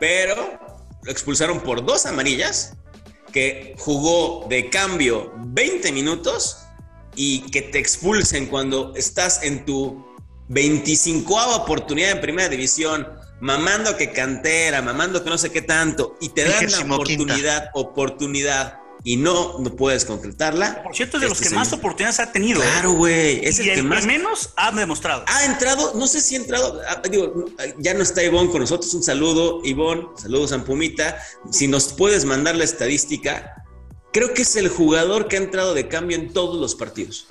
[0.00, 2.74] pero lo expulsaron por dos amarillas,
[3.32, 6.58] que jugó de cambio 20 minutos
[7.16, 10.04] y que te expulsen cuando estás en tu
[10.48, 13.08] 25 oportunidad en primera división,
[13.44, 18.78] mamando que cantera, mamando que no sé qué tanto, y te dan la oportunidad, oportunidad,
[19.02, 20.82] y no, no puedes concretarla.
[20.82, 22.62] Por cierto, es de los Este que más oportunidades ha tenido.
[22.62, 22.66] ¿eh?
[22.72, 25.24] Claro, güey, es y el que más menos ha demostrado.
[25.26, 27.44] ha entrado, no sé si ha entrado, ah, digo,
[27.76, 31.18] ya no está Ivonne con nosotros, un saludo, Ivonne, saludos San Pumita,
[31.50, 33.62] si nos puedes mandar la estadística,
[34.10, 37.26] creo que es el jugador que ha entrado de cambio en todos los partidos.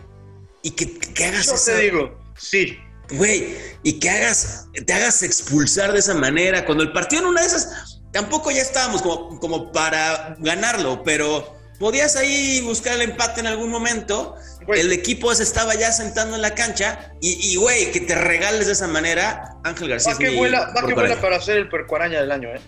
[0.61, 2.78] Y que, que hagas Yo esa, te digo, sí.
[3.18, 7.41] Güey, y que hagas, te hagas expulsar de esa manera, cuando el partido en una
[7.41, 13.41] de esas, tampoco ya estábamos como, como para ganarlo, pero podías ahí buscar el empate
[13.41, 14.36] en algún momento,
[14.66, 14.80] Güey.
[14.80, 18.74] el equipo se estaba ya sentando en la cancha y, güey, que te regales de
[18.74, 20.14] esa manera, Ángel García.
[20.14, 22.61] Va que vuela, va que vuela para ser el puerco araña del año, ¿eh?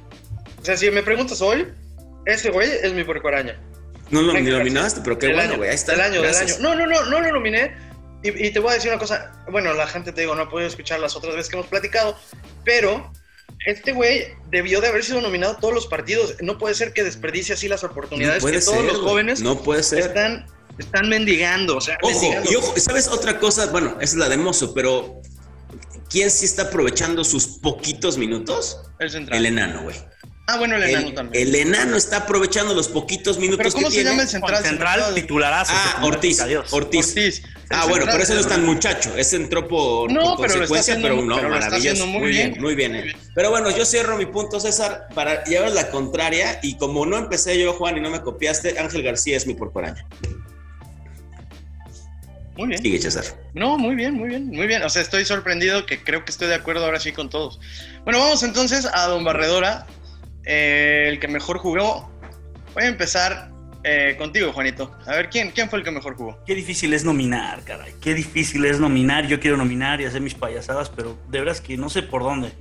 [0.61, 1.67] O sea, si me preguntas hoy,
[2.25, 3.57] ese güey es mi puerco araña.
[4.09, 5.93] No lo ni nominaste, pero qué bueno, güey, ahí está.
[5.93, 6.55] Del año, del año.
[6.59, 7.75] No, no, no, no lo nominé.
[8.25, 9.31] Y, y te voy a decir una cosa.
[9.51, 12.17] Bueno, la gente te digo, no ha podido escuchar las otras veces que hemos platicado,
[12.63, 13.11] pero
[13.65, 16.35] este güey debió de haber sido nominado todos los partidos.
[16.41, 19.83] No puede ser que desperdicie así las oportunidades No que todos los jóvenes No puede
[19.83, 19.99] ser.
[19.99, 20.45] están,
[20.77, 21.77] están mendigando.
[21.77, 22.51] O sea, Ojo, mendigando.
[22.51, 23.67] y ojo, ¿sabes otra cosa?
[23.67, 25.21] Bueno, esa es la de Mozo, pero
[26.09, 28.81] ¿quién sí está aprovechando sus poquitos minutos?
[28.99, 29.39] El central.
[29.39, 29.95] El enano, güey.
[30.47, 31.47] Ah, bueno, el enano El, también.
[31.47, 34.09] el enano está aprovechando los poquitos minutos Pero ¿cómo que se tiene.
[34.11, 34.63] llama el central?
[34.63, 35.73] Central, titularazo.
[35.75, 36.39] Ah, Ortiz.
[36.39, 36.71] adiós.
[36.73, 37.07] Ortiz.
[37.09, 37.41] Ortiz.
[37.71, 39.17] Ah, El bueno, central pero ese no es tan muchacho.
[39.17, 42.05] Ese entró por, No, por pero lo está consecuencia, haciendo- pero no, pero maravilloso.
[42.07, 42.61] muy muy bien, bien.
[42.61, 42.95] muy bien.
[42.95, 43.15] eh.
[43.33, 46.59] Pero bueno, yo cierro mi punto, César, para llevar la contraria.
[46.61, 50.05] Y como no empecé yo, Juan, y no me copiaste, Ángel García es mi porcoraño.
[52.57, 52.81] Muy bien.
[52.81, 53.25] Sigue, César.
[53.53, 54.81] No, muy bien, muy bien, muy bien.
[54.83, 57.59] O sea, estoy sorprendido que creo que estoy de acuerdo ahora sí con todos.
[58.05, 59.85] Bueno, vamos entonces a Don Barredora,
[60.45, 62.09] eh, el que mejor jugó.
[62.73, 63.51] Voy a empezar
[63.83, 64.97] eh, contigo, Juanito.
[65.05, 66.43] A ver, ¿quién, ¿quién fue el que mejor jugó?
[66.45, 67.93] Qué difícil es nominar, caray.
[68.01, 69.27] Qué difícil es nominar.
[69.27, 72.51] Yo quiero nominar y hacer mis payasadas, pero de veras que no sé por dónde.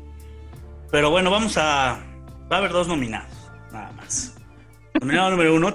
[0.91, 2.05] Pero bueno, vamos a.
[2.53, 3.33] Va a haber dos nominados,
[3.73, 4.35] nada más.
[5.01, 5.75] Nominado número uno.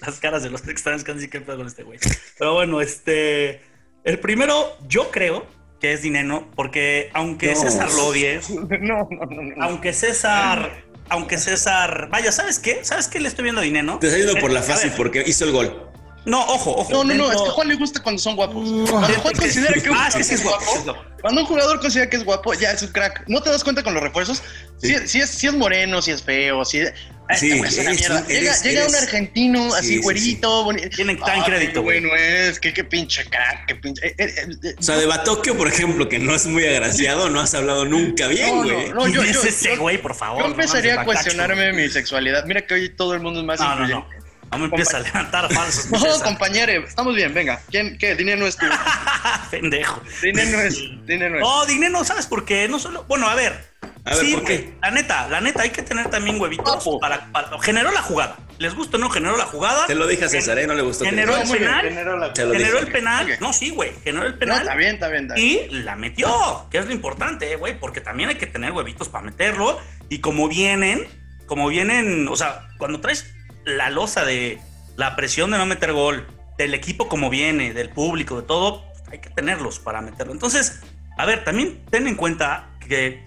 [0.00, 1.98] Las caras de los que están casi que con este güey.
[2.38, 3.62] Pero bueno, este.
[4.02, 5.46] El primero, yo creo
[5.84, 7.60] que es Dineno, porque aunque No.
[7.60, 8.40] César lo odie,
[8.80, 9.62] no, no, no, no.
[9.62, 10.82] aunque César.
[11.10, 12.08] Aunque César.
[12.10, 12.78] Vaya, ¿sabes qué?
[12.82, 13.98] ¿Sabes qué le estoy viendo a Dineno?
[13.98, 15.90] Te está yendo por la fácil porque hizo el gol.
[16.26, 16.90] No, ojo, ojo.
[16.92, 18.88] No, no, no, es que a Juan le gusta cuando son guapos.
[18.90, 20.64] Cuando Juan considera que un Ah, es que jugador sí es guapo.
[20.72, 21.04] sí es guapo.
[21.20, 23.24] Cuando un jugador considera que es guapo, ya es un crack.
[23.28, 24.42] ¿No te das cuenta con los refuerzos?
[24.78, 26.92] Si, si es, si es moreno, si es feo, si es...
[27.38, 28.20] Sí, es una eres mierda.
[28.20, 30.88] un- llega eres- llega un eres- argentino Sí, así sí, güerito, bonito.
[30.90, 32.00] Tienen tan Ay, crédito, qué güey.
[32.00, 34.06] bueno es, qué, qué pinche crack, qué pinche...
[34.08, 37.40] eh, eh, eh, O sea, de Batocchio, por ejemplo, que no es muy agraciado, no
[37.40, 38.88] has hablado nunca bien, No, güey.
[38.90, 40.42] no, no, yo, ¿Quién yo, es ese yo- güey, por favor?
[40.42, 42.44] yo No empezaría a cuestionarme mi sexualidad.
[42.44, 44.06] Mira que hoy todo el mundo es más No, no, no.
[44.54, 45.90] No me empieza a levantar falsos.
[45.90, 46.22] No, César.
[46.24, 47.60] compañero, estamos bien, venga.
[47.70, 48.14] ¿Quién, qué?
[48.14, 48.66] Dinero es tú.
[49.50, 50.02] Pendejo.
[50.22, 51.42] Dinero es, dinero es.
[51.44, 52.68] Oh, dinero, ¿sabes por qué?
[52.68, 53.04] No solo.
[53.08, 53.72] Bueno, a ver.
[54.06, 54.74] A ver, sí, ¿por qué?
[54.82, 58.36] La neta, la neta, hay que tener también huevitos para, para- Generó la jugada.
[58.58, 59.08] ¿Les gusta o no?
[59.10, 59.86] Generó la jugada.
[59.86, 60.66] Te lo dije a César, ¿eh?
[60.66, 61.04] No le gustó.
[61.04, 61.82] que Generó el penal.
[61.88, 62.86] generó la- Te lo Generó dije.
[62.86, 63.36] el penal.
[63.40, 63.92] No, sí, güey.
[64.04, 64.60] Generó el No, penal.
[64.60, 65.58] está bien, está bien, está bien.
[65.70, 69.08] Y la metió, que es lo importante, eh, güey, porque también hay que tener huevitos
[69.08, 69.80] para meterlo.
[70.10, 71.06] Y como vienen,
[71.46, 73.34] como vienen, o sea, cuando traes
[73.64, 74.60] la losa de
[74.96, 76.26] la presión de no meter gol,
[76.58, 80.32] del equipo como viene, del público, de todo, hay que tenerlos para meterlo.
[80.32, 80.80] Entonces,
[81.16, 83.24] a ver, también ten en cuenta que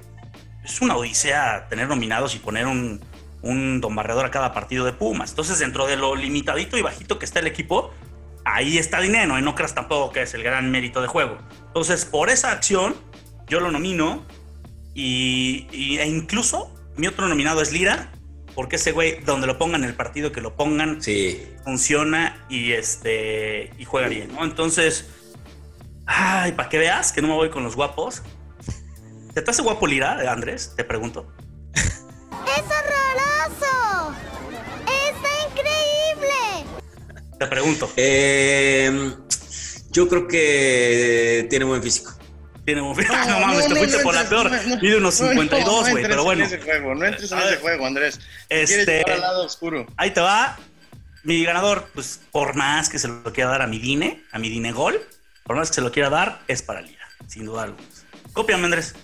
[0.63, 3.01] es una odisea tener nominados y poner un,
[3.41, 5.31] un don barredor a cada partido de Pumas.
[5.31, 7.93] Entonces, dentro de lo limitadito y bajito que está el equipo,
[8.45, 11.38] ahí está dinero y no creas tampoco que es el gran mérito de juego.
[11.67, 12.95] Entonces, por esa acción,
[13.47, 14.25] yo lo nomino
[14.93, 18.11] y- e incluso mi otro nominado es Lira,
[18.57, 21.47] porque ese güey, donde lo pongan el partido que lo pongan, Sí.
[21.63, 24.43] funciona y este y juega bien, ¿no?
[24.43, 25.05] Entonces,
[26.07, 28.23] ay, para que veas que no me voy con los guapos.
[29.35, 30.73] ¿Se te hace guapo Lira, Andrés?
[30.75, 31.31] Te pregunto.
[31.75, 31.93] ¡Es
[32.63, 34.15] horroroso!
[35.05, 36.65] ¡Está increíble!
[37.37, 37.91] Te pregunto.
[37.95, 39.13] Eh,
[39.91, 42.16] yo creo que tiene buen físico.
[42.68, 42.99] Tiene un...
[43.09, 44.51] Ah, no, mames, te fuiste por la peor.
[44.82, 46.43] Mide unos no, 52, no güey, pero bueno.
[46.43, 48.20] En ese juego, no entres en A ese juego, Andrés.
[48.49, 49.88] Este- Quieres llevar al lado oscuro.
[49.95, 50.59] Ahí te va.
[51.24, 54.49] Mi ganador, pues por más que se lo quiera dar a mi Dine, a mi
[54.49, 54.99] Dine Gol,
[55.45, 57.88] por más que se lo quiera dar, es para Lira, sin duda alguna.
[58.34, 58.95] Cópiame, Andrés.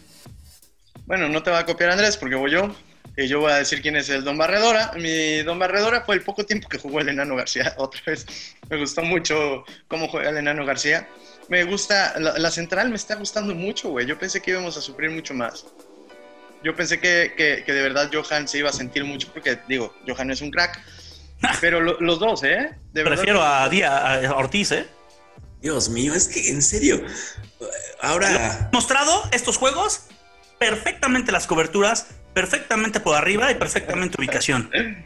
[1.06, 2.76] Bueno, no te va a copiar Andrés porque voy yo.
[3.16, 4.92] Y yo voy a decir quién es el Don Barredora.
[4.98, 7.76] Mi Don Barredora fue el poco tiempo que jugó el Enano García.
[7.78, 8.26] Otra vez.
[8.70, 11.08] Me gustó mucho cómo juega el Enano García.
[11.50, 14.06] Me gusta, la, la central me está gustando mucho, güey.
[14.06, 15.66] Yo pensé que íbamos a sufrir mucho más.
[16.64, 19.94] Yo pensé que, que- que de verdad Johan se iba a sentir mucho porque, digo,
[20.08, 20.80] Johan es un crack.
[21.62, 22.72] Pero lo- los dos, ¿eh?
[22.94, 23.18] De verdad.
[23.18, 24.88] Prefiero a, Díaz, a Ortiz, ¿eh?
[25.62, 27.04] Dios mío, es que en serio.
[28.02, 28.70] Ahora.
[28.74, 30.08] mostrado estos juegos
[30.60, 34.70] perfectamente las coberturas, perfectamente por arriba y perfectamente ubicación.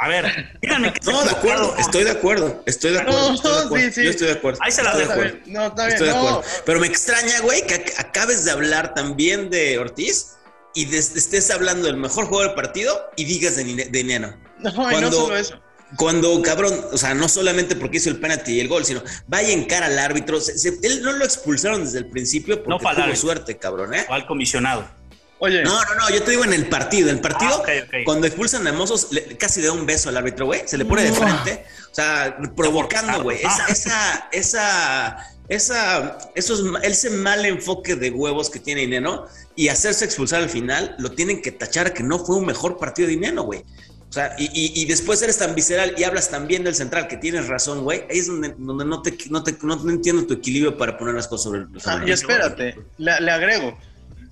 [0.00, 3.28] A ver, díganme que No, de acuerdo, estoy de acuerdo, estoy de acuerdo.
[3.28, 4.04] No, estoy de acuerdo, sí, sí.
[4.04, 4.58] Yo estoy de acuerdo.
[4.62, 5.20] Ahí se la estoy de dejo.
[5.20, 5.38] acuerdo.
[5.46, 6.20] No, está bien, Estoy de no.
[6.20, 6.42] acuerdo.
[6.64, 10.36] Pero me extraña, güey, que ac- acabes de hablar también de Ortiz
[10.74, 14.36] y estés hablando del mejor juego del partido y digas de, de Neno.
[14.60, 15.60] No, y no Cuando- solo eso.
[15.96, 19.48] Cuando, cabrón, o sea, no solamente porque hizo el penalti y el gol, sino vaya
[19.48, 20.38] en cara al árbitro.
[20.38, 24.04] Se- se- él no lo expulsaron desde el principio porque No tuvo suerte, cabrón, ¿eh?
[24.10, 24.86] O al comisionado.
[25.40, 27.08] Oye, No, no, no, yo te digo en el partido.
[27.08, 30.16] En el partido, Ah, cuando expulsan a Mozos, le- casi le da un beso al
[30.16, 30.62] árbitro, güey.
[30.66, 31.64] Se le pone de frente.
[31.90, 33.38] O sea, provocando, güey.
[33.38, 33.66] Esa, Ah.
[33.68, 35.16] esa, esa,
[35.48, 39.26] esa, esos, ese mal enfoque de huevos que tiene Dineno
[39.56, 43.08] y hacerse expulsar al final, lo tienen que tachar que no fue un mejor partido
[43.08, 43.64] de Dineno, güey.
[44.08, 47.08] O sea, y, y, y, después eres tan visceral y hablas tan bien del central
[47.08, 48.04] que tienes razón, güey.
[48.10, 51.28] Ahí es donde, donde no, te, no, te, no, entiendo tu equilibrio para poner las
[51.28, 53.78] cosas sobre, sobre ah, Y espérate, le, le, agrego.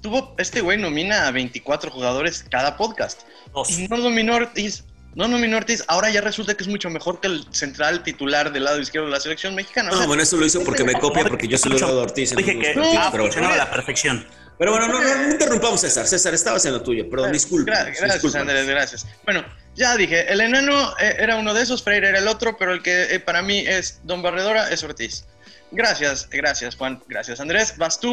[0.07, 3.23] Tuvo, este güey nomina a 24 jugadores cada podcast.
[3.53, 3.77] Dos.
[3.77, 4.85] Y no dominó Ortiz.
[5.17, 5.83] No nominó Ortiz.
[5.89, 9.15] Ahora ya resulta que es mucho mejor que el central titular del lado izquierdo de
[9.15, 9.91] la selección mexicana.
[9.91, 11.81] No, o sea, bueno, eso lo hizo porque me copia, porque yo se lo he
[11.81, 12.37] dado a Ortiz.
[12.37, 14.25] Dije que no, ha funcionado a la perfección.
[14.57, 16.07] Pero bueno, no, no, no interrumpamos, César.
[16.07, 17.11] César, estabas en lo tuyo.
[17.11, 17.69] Perdón, disculpe.
[17.69, 18.39] Gracias, disculpa.
[18.39, 19.09] Andrés, gracias.
[19.25, 19.45] Bueno,
[19.75, 22.81] ya dije, el enano eh, era uno de esos, Freire era el otro, pero el
[22.81, 25.25] que eh, para mí es Don Barredora es Ortiz.
[25.73, 27.03] Gracias, gracias, Juan.
[27.09, 27.77] Gracias, Andrés.
[27.77, 28.09] Vas tú,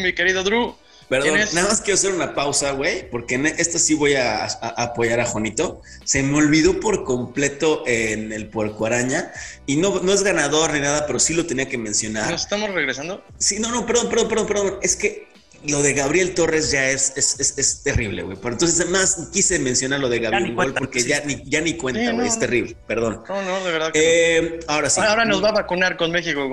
[0.00, 0.74] mi querido Drew.
[1.08, 4.82] Perdón, nada más quiero hacer una pausa, güey, porque en esto sí voy a, a,
[4.82, 5.80] apoyar a Jonito.
[6.04, 9.32] Se me olvidó por completo en el puerco araña
[9.64, 12.30] y no, no es ganador ni nada, pero sí lo tenía que mencionar.
[12.30, 13.24] ¿Nos estamos regresando?
[13.38, 14.78] Sí, no, no, perdón, perdón, perdón, perdón.
[14.82, 15.27] Es que
[15.66, 18.36] lo de Gabriel Torres ya es, es, es, es terrible, güey.
[18.36, 22.00] Pero entonces, además, quise mencionar lo de Gabriel Gol porque ya ni, ya ni cuenta,
[22.00, 22.12] güey.
[22.12, 23.22] Sí, no, es terrible, perdón.
[23.28, 23.92] No, no, de verdad.
[23.92, 24.72] Que eh, no.
[24.72, 25.00] Ahora sí.
[25.00, 26.48] Ahora nos va a vacunar con México.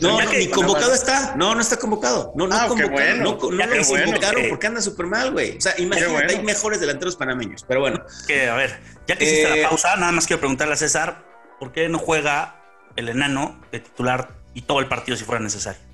[0.00, 1.34] No, no, ni convocado está.
[1.36, 2.32] No, no está convocado.
[2.36, 2.92] No, no ah, convocado.
[2.92, 3.24] Bueno.
[3.24, 5.56] No, no lo bueno, convocaron porque anda súper mal, güey.
[5.56, 6.30] O sea, imagínate, bueno.
[6.30, 7.64] hay mejores delanteros panameños.
[7.66, 8.04] Pero bueno.
[8.26, 11.24] Que, a ver, ya que hiciste eh, la pausa, nada más quiero preguntarle a César,
[11.58, 12.60] ¿por qué no juega
[12.96, 15.91] el enano de titular y todo el partido si fuera necesario?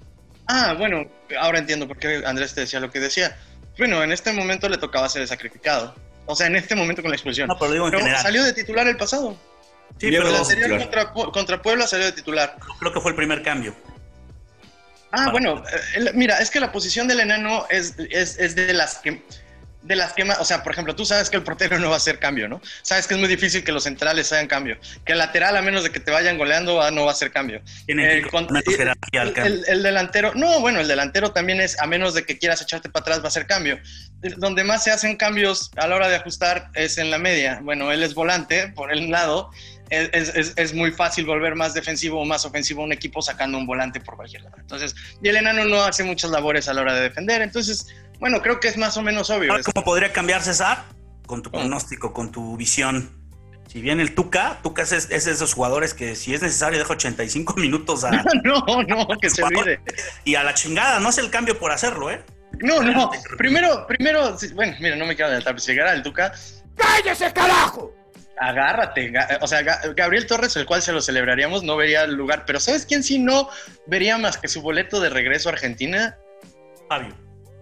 [0.49, 1.07] Ah, bueno,
[1.39, 3.37] ahora entiendo por qué Andrés te decía lo que decía.
[3.77, 5.95] Bueno, en este momento le tocaba ser sacrificado.
[6.27, 7.49] O sea, en este momento con la expulsión.
[7.49, 8.23] No, pero digo en pero general.
[8.23, 9.39] salió de titular el pasado.
[9.99, 12.57] Sí, pero pero el anterior contra, contra, Puebla salió de titular.
[12.79, 13.75] Creo que fue el primer cambio.
[15.13, 15.63] Ah, bueno,
[15.97, 19.23] eh, mira, es que la posición del enano es, es, es de las que
[19.83, 21.95] de las que más, o sea, por ejemplo, tú sabes que el portero no va
[21.95, 22.61] a hacer cambio, ¿no?
[22.83, 25.85] Sabes que es muy difícil que los centrales hagan cambio, que el lateral, a menos
[25.85, 27.63] de que te vayan goleando, no va a hacer cambio.
[27.87, 32.25] Eh, con, el, el, el, delantero, no, bueno, el delantero también es, a menos de
[32.25, 33.79] que quieras echarte para atrás, va a hacer cambio.
[34.37, 37.61] Donde más se hacen cambios a la hora de ajustar es en la media.
[37.63, 39.51] Bueno, él es volante por el lado,
[39.91, 43.57] es, es, es, muy fácil volver más defensivo o más ofensivo a un equipo sacando
[43.57, 44.57] un volante por cualquier lado.
[44.59, 47.41] Entonces, y el enano no hace muchas labores a la hora de defender.
[47.41, 47.87] Entonces,
[48.21, 49.55] bueno, creo que es más o menos obvio.
[49.73, 50.85] ¿Cómo podría cambiar César?
[51.27, 53.11] Con tu pronóstico, con tu visión.
[53.69, 56.95] Si bien el Tuca, Tuca es, es de esos jugadores que si es necesario deja
[56.95, 58.11] 85 minutos a...
[58.45, 59.81] no, no, que se olvide.
[60.25, 62.23] Y a la chingada, no es el cambio por hacerlo, ¿eh?
[62.61, 66.33] No, no, primero, primero, bueno, mira, no me quiero adelantar, si llegara el Tuca...
[66.77, 67.93] ¡Cállese, carajo!
[68.41, 69.13] agárrate.
[69.41, 72.45] O sea, Gabriel Torres, el cual se lo celebraríamos, no vería el lugar.
[72.47, 73.49] Pero ¿sabes quién sí no
[73.87, 76.17] vería más que su boleto de regreso a Argentina?
[76.89, 77.15] Fabio.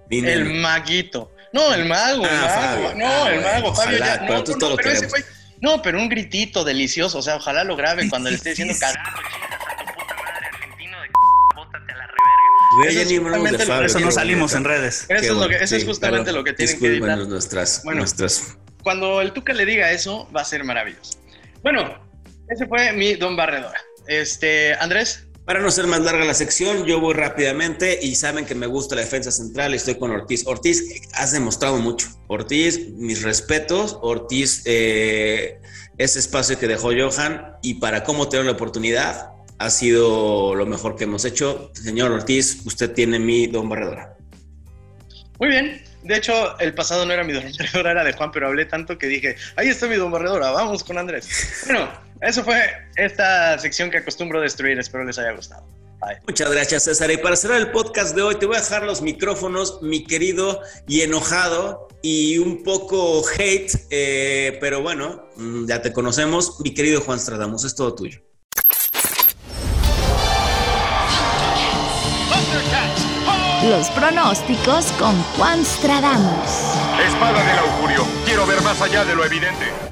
[0.09, 0.32] Dime.
[0.32, 1.32] El maguito.
[1.52, 2.82] No, el mago, el Ah, mago.
[2.88, 2.94] Fabio.
[2.98, 4.20] No, Ah, el mago, Fabio ojalá, ya.
[4.26, 5.24] pero No, tú no, todo lo pero ese güey-
[5.61, 7.18] no, pero un gritito delicioso.
[7.18, 10.14] O sea, ojalá lo graben cuando le esté diciendo Sí, carajo, chingas a tu puta
[10.16, 11.09] madre, argentino de
[11.54, 12.76] bótate a la reverga.
[12.76, 14.70] Güey, Eso es hablamos de justamente- Fabio, Eso no salimos bonito.
[14.70, 15.07] en redes.
[15.09, 16.34] Eso, es, lo que, eso es sí, justamente perdón.
[16.36, 17.18] lo que tienen que evitar.
[17.18, 17.98] nuestras, Bueno.
[18.00, 21.18] nuestras Cuando el Tuca le diga eso, va a ser maravilloso.
[21.62, 21.98] Bueno,
[22.48, 23.80] ese fue mi Don Barredora.
[24.07, 25.26] Este, Andrés.
[25.47, 28.97] Para no ser más larga la sección, yo voy rápidamente y saben que me gusta
[28.97, 30.44] la defensa central y estoy con Ortiz.
[30.44, 30.82] Ortiz,
[31.14, 32.09] has demostrado mucho.
[32.26, 33.97] Ortiz, mis respetos.
[34.03, 35.61] Ortiz, eh,
[35.99, 40.97] ese espacio que dejó Johan y para cómo tener la oportunidad ha sido lo mejor
[40.97, 41.70] que hemos hecho.
[41.74, 44.16] Señor Ortiz, usted tiene mi don barredora.
[45.38, 45.80] Muy bien.
[46.03, 48.97] De hecho, el pasado no era mi Don Barredora, era de Juan, pero hablé tanto
[48.97, 51.64] que dije, ahí está mi Don Barredora, vamos con Andrés.
[51.66, 51.88] Bueno,
[52.20, 52.60] eso fue
[52.96, 54.78] esta sección que acostumbro destruir.
[54.78, 55.66] Espero les haya gustado.
[56.00, 56.18] Bye.
[56.26, 57.10] Muchas gracias, César.
[57.10, 60.60] Y para cerrar el podcast de hoy, te voy a dejar los micrófonos, mi querido
[60.86, 66.60] y enojado y un poco hate, eh, pero bueno, mm, ya te conocemos.
[66.60, 68.20] Mi querido Juan Stradamus, es todo tuyo.
[73.68, 76.50] Los pronósticos con Juan Stradamus.
[77.04, 78.06] Espada del augurio.
[78.24, 79.86] Quiero ver más allá de lo evidente.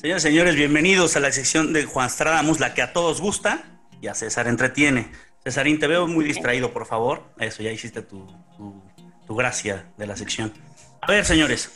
[0.00, 3.64] Señores, señores, bienvenidos a la sección de Juan Stradamus, la que a todos gusta
[4.00, 5.10] y a César entretiene.
[5.42, 7.24] Cesarín, te veo muy distraído, por favor.
[7.38, 8.26] Eso, ya hiciste tu,
[8.56, 8.82] tu,
[9.26, 10.52] tu gracia de la sección.
[11.00, 11.72] A ver, señores.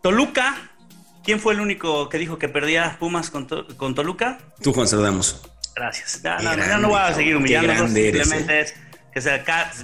[0.00, 0.70] Toluca,
[1.24, 4.38] ¿quién fue el único que dijo que perdía Pumas con, To- con Toluca?
[4.62, 5.40] Tú, Juan Stradamus.
[5.74, 6.22] Gracias.
[6.22, 8.74] Ya, no, ya voy a seguir humillándolos, grande eres, simplemente es
[9.12, 9.42] que se,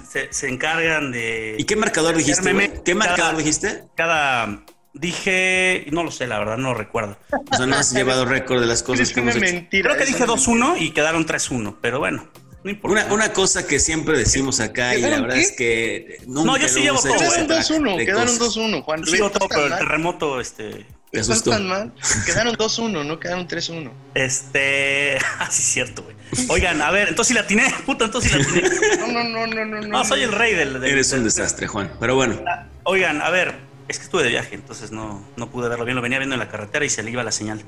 [0.09, 1.55] se- se encargan de...
[1.57, 2.51] ¿Y qué marcador dijiste?
[2.85, 3.83] ¿Qué cada- marcador dijiste?
[3.95, 4.63] Cada...
[4.93, 5.85] Dije...
[5.91, 7.17] No lo sé, la verdad, no lo recuerdo.
[7.51, 9.45] O sea, no has llevado récord de las cosas que hemos hecho.
[9.45, 9.89] mentira.
[9.89, 12.27] Creo que dije no- 2-1 y quedaron 3-1, pero bueno,
[12.63, 13.05] no importa.
[13.05, 15.41] Una, una cosa que siempre decimos acá y la ¿Quedaron verdad qué?
[15.41, 18.55] es que nunca No, yo sí llevo todo, ese Quedaron track 2-1, de quedaron cosas.
[18.57, 18.99] 2-1, Juan.
[19.03, 20.85] Yo sigo todo, ¿Estás pero el terremoto, este...
[21.11, 21.51] Te ¿Estás asustó.
[21.51, 21.93] tan mal?
[22.25, 23.91] Quedaron 2-1, no quedaron 3-1.
[24.15, 25.17] Este...
[25.39, 26.15] Así es cierto, güey.
[26.49, 28.97] Oigan, a ver, entonces sí la atiné, puta, entonces sí la atiné.
[28.99, 29.87] No, no, no, no, no.
[29.87, 30.73] No, soy el rey del...
[30.79, 31.91] del- Eres un desastre, Juan.
[31.99, 32.39] Pero bueno,
[32.83, 33.55] Oigan, a ver,
[33.89, 35.95] Es que estuve de viaje, entonces no, no pude verlo bien.
[35.97, 37.61] Lo venía viendo en la carretera y se le iba la señal.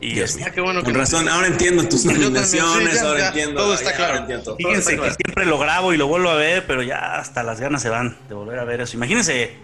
[0.00, 0.48] Y Dios este, mío.
[0.50, 3.60] Ah, qué bueno Con que- razón, ahora entiendo tus nominaciones, ahora ya, entiendo.
[3.62, 4.16] todo está ya, claro.
[4.18, 4.56] entiendo todo.
[4.56, 5.14] Fíjense está que claro.
[5.24, 8.18] siempre lo grabo y lo vuelvo a ver, pero ya hasta las ganas se van
[8.28, 8.96] de volver a ver eso.
[8.96, 9.56] Imagínense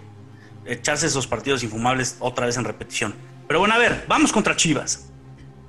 [0.65, 3.13] echarse esos partidos infumables otra vez en repetición.
[3.47, 5.09] Pero bueno, a ver, vamos contra Chivas.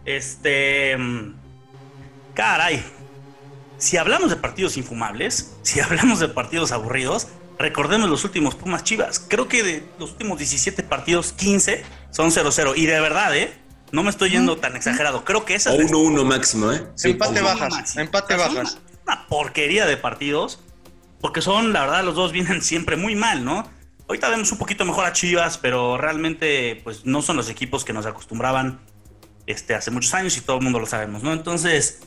[0.05, 0.97] Este.
[0.97, 1.35] mm,
[2.35, 2.85] Caray.
[3.79, 7.27] Si hablamos de partidos infumables, si hablamos de partidos aburridos,
[7.61, 9.25] recordemos los últimos Pumas Chivas.
[9.29, 12.73] Creo que de los últimos 17 partidos, 15 son 0-0.
[12.77, 13.53] Y de verdad, ¿eh?
[13.93, 15.25] No me estoy yendo tan exagerado.
[15.25, 16.87] Creo que esa O es la 1-1 máximo, ¿eh?
[16.95, 18.01] Sí, Empate bajas, máximo.
[18.03, 18.73] empate son bajas.
[19.05, 20.61] Una, una porquería de partidos.
[21.21, 23.69] Porque son, la verdad, los dos vienen siempre muy mal, ¿no?
[24.09, 27.93] Ahorita vemos un poquito mejor a Chivas, pero realmente, pues no son los equipos que
[27.93, 28.81] nos acostumbraban
[29.47, 31.33] este, hace muchos años y todo el mundo lo sabemos, ¿no?
[31.33, 32.01] Entonces,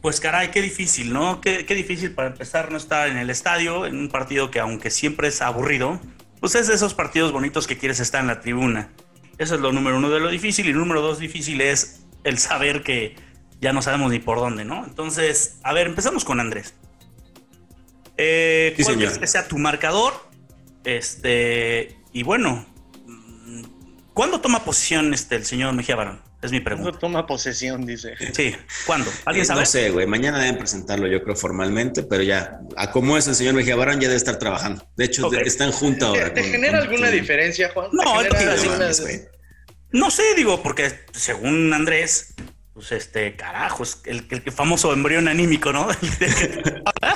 [0.00, 1.40] pues caray, qué difícil, ¿no?
[1.40, 4.90] Qué, qué difícil para empezar no estar en el estadio, en un partido que aunque
[4.90, 6.00] siempre es aburrido,
[6.40, 8.90] pues es de esos partidos bonitos que quieres estar en la tribuna.
[9.38, 10.68] Eso es lo número uno de lo difícil.
[10.68, 13.16] Y número dos difícil es el saber que
[13.60, 14.84] ya no sabemos ni por dónde, ¿no?
[14.84, 16.74] Entonces, a ver, empezamos con Andrés.
[18.16, 20.12] Eh, ¿Cuál crees que sea tu marcador?
[20.84, 22.66] Este, y bueno,
[23.06, 23.62] mm,
[24.14, 26.20] ¿cuándo toma posición este, el señor Mejía Barón?
[26.42, 26.98] Es mi ¿Cuándo pregunta.
[26.98, 27.84] toma posesión?
[27.84, 28.14] Dice.
[28.32, 28.54] Sí,
[28.86, 29.10] ¿cuándo?
[29.10, 29.60] Eh, ¿Alguien sabe?
[29.60, 30.06] No sé, güey.
[30.06, 34.00] Mañana deben presentarlo, yo creo, formalmente, pero ya, a como es el señor Mejía Barón,
[34.00, 34.88] ya debe estar trabajando.
[34.96, 35.34] De hecho, Ok.
[35.34, 36.32] de- está en junta ¿Te, ahora.
[36.34, 37.88] te con- genera con- alguna con- diferencia, Juan?
[37.92, 39.20] No, ¿Te es lo que genera iba a decir, alguna- mames, güey.
[39.92, 42.32] No sé, digo, porque según Andrés,
[42.72, 45.88] pues este, carajo, es el, el, famoso embrión anímico, ¿no?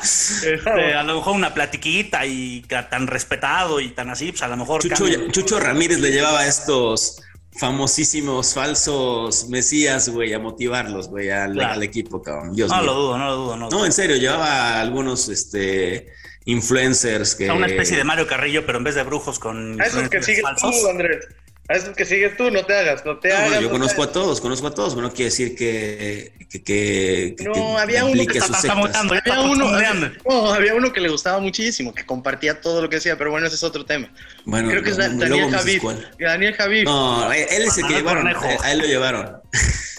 [0.03, 4.57] Este, a lo mejor una platiquita y tan respetado y tan así, pues a lo
[4.57, 4.83] mejor.
[5.31, 7.23] Chucho Ramírez le llevaba estos
[7.59, 11.75] famosísimos falsos mesías, güey, a motivarlos, güey, al, Claro.
[11.75, 12.55] al equipo, cabrón.
[12.55, 12.87] Dios No mío.
[12.87, 13.69] lo dudo, no lo dudo, no.
[13.71, 16.09] No, en serio, llevaba algunos este,
[16.47, 17.45] influencers que.
[17.47, 19.81] Sea, una especie de Mario Carrillo, pero en vez de brujos con.
[19.81, 20.81] A esos que falsos.
[20.83, 21.27] tú, Andrés.
[21.67, 23.47] A esos que sigues tú, no te hagas, no te No, hagas.
[23.49, 26.35] bueno, yo no conozco te a todos, conozco a todos, pero no quiere decir que,
[26.51, 30.93] que, que, que- No, que había uno que está Había uno, había, no, había uno
[30.93, 33.87] que le gustaba muchísimo, que compartía todo lo que decía, pero bueno, ese es otro
[33.87, 34.13] tema.
[34.45, 35.81] Bueno, Creo que es Daniel Javid.
[35.81, 36.11] cuál.
[36.19, 36.85] Daniel Javid.
[36.85, 38.63] No, él él es el que llevaron, Cornejo.
[38.63, 39.37] a él lo llevaron.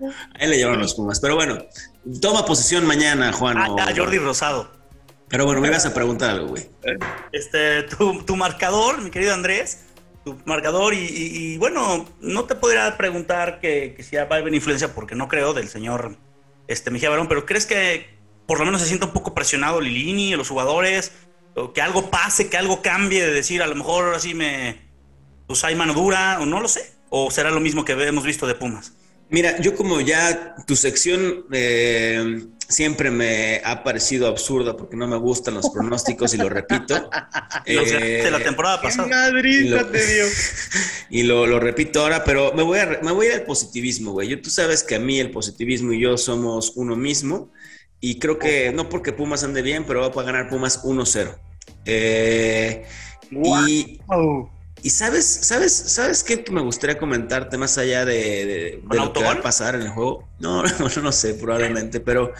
[0.00, 1.58] A él le llevaron los Pumas, pero bueno,
[2.22, 3.58] toma posición mañana, Juan.
[3.58, 4.70] Ah, o- Jordi Rosado.
[5.28, 6.70] Pero bueno, me ibas a preguntar algo, güey.
[7.32, 9.80] Este, tu, tu marcador, mi querido Andrés,
[10.44, 15.14] marcador, y, bueno, no te podría preguntar que, que si va a haber influencia, porque
[15.14, 16.16] no creo, del señor
[16.66, 20.34] este, Mejía Barón, pero ¿crees que por lo menos se sienta un poco presionado Lilini,
[20.34, 21.12] los jugadores,
[21.54, 24.80] o que algo pase, que algo cambie, de decir, a lo mejor ahora sí me,
[25.46, 28.46] pues hay mano dura, o no lo sé, o será lo mismo que hemos visto
[28.46, 28.94] de Pumas?
[29.30, 35.16] Mira, yo como ya tu sección eh, siempre me ha parecido absurda porque no me
[35.16, 37.10] gustan los pronósticos y lo repito.
[37.64, 39.06] Eh, de la temporada ¡Qué pasada.
[39.06, 40.24] y lo- madrita te dio!
[41.10, 44.12] y lo, lo repito ahora, pero me voy, a, me voy a ir al positivismo,
[44.12, 44.28] güey.
[44.28, 47.52] Yo, tú sabes que a mí el positivismo y yo somos uno mismo.
[48.00, 51.36] Y creo que no porque Pumas ande bien, pero va a ganar Pumas 1-0.
[51.84, 52.86] Eh,
[53.30, 54.00] y,
[54.82, 59.12] y sabes, sabes, sabes qué me gustaría comentarte más allá de, de- de ¿Con lo
[59.12, 60.28] que va a pasar en el juego.
[60.38, 62.32] No, no, no sé, probablemente, pero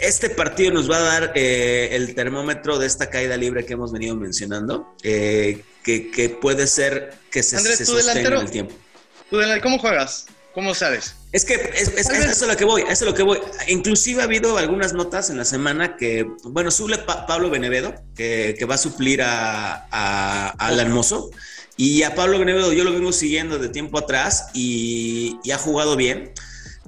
[0.00, 3.92] este partido nos va a dar eh, el termómetro de esta caída libre que hemos
[3.92, 8.40] venido mencionando, eh, que, que puede ser que se, Andrés, se ¿tu sostenga delantero?
[8.40, 8.74] en el tiempo.
[9.30, 10.26] Tú, Delal, ¿Cómo juegas?
[10.52, 11.14] ¿Cómo sabes?
[11.34, 13.38] Es que es, eso es lo que voy, eso es lo que voy.
[13.66, 18.54] Inclusive ha habido algunas notas en la semana que, bueno, suple Pa- Pablo Benevedo, que,
[18.56, 21.30] que va a suplir a, a, a Alan Mozo.
[21.76, 25.96] Y a Pablo Benevedo yo lo vengo siguiendo de tiempo atrás y, y ha jugado
[25.96, 26.32] bien.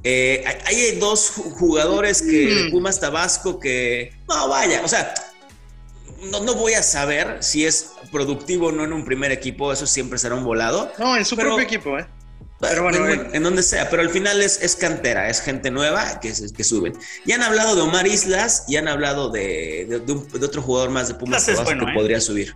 [0.04, 2.70] Eh, hay, hay dos ju- jugadores que Mm.
[2.70, 5.12] Pumas Tabasco que, no, vaya, o sea,
[6.30, 9.86] no, no voy a saber si es productivo o no en un primer equipo, eso
[9.88, 10.92] siempre será un volado.
[10.98, 12.06] No, en su Pero- propio equipo, ¿eh?
[12.58, 16.20] Pero bueno, en, en donde sea, pero al final es, es cantera, es gente nueva
[16.20, 16.94] que, que suben.
[17.26, 20.62] Y han hablado de Omar Islas y han hablado de, de- de un- de otro
[20.62, 21.94] jugador más de Pumas bueno, que ¿eh?
[21.94, 22.54] podría subir.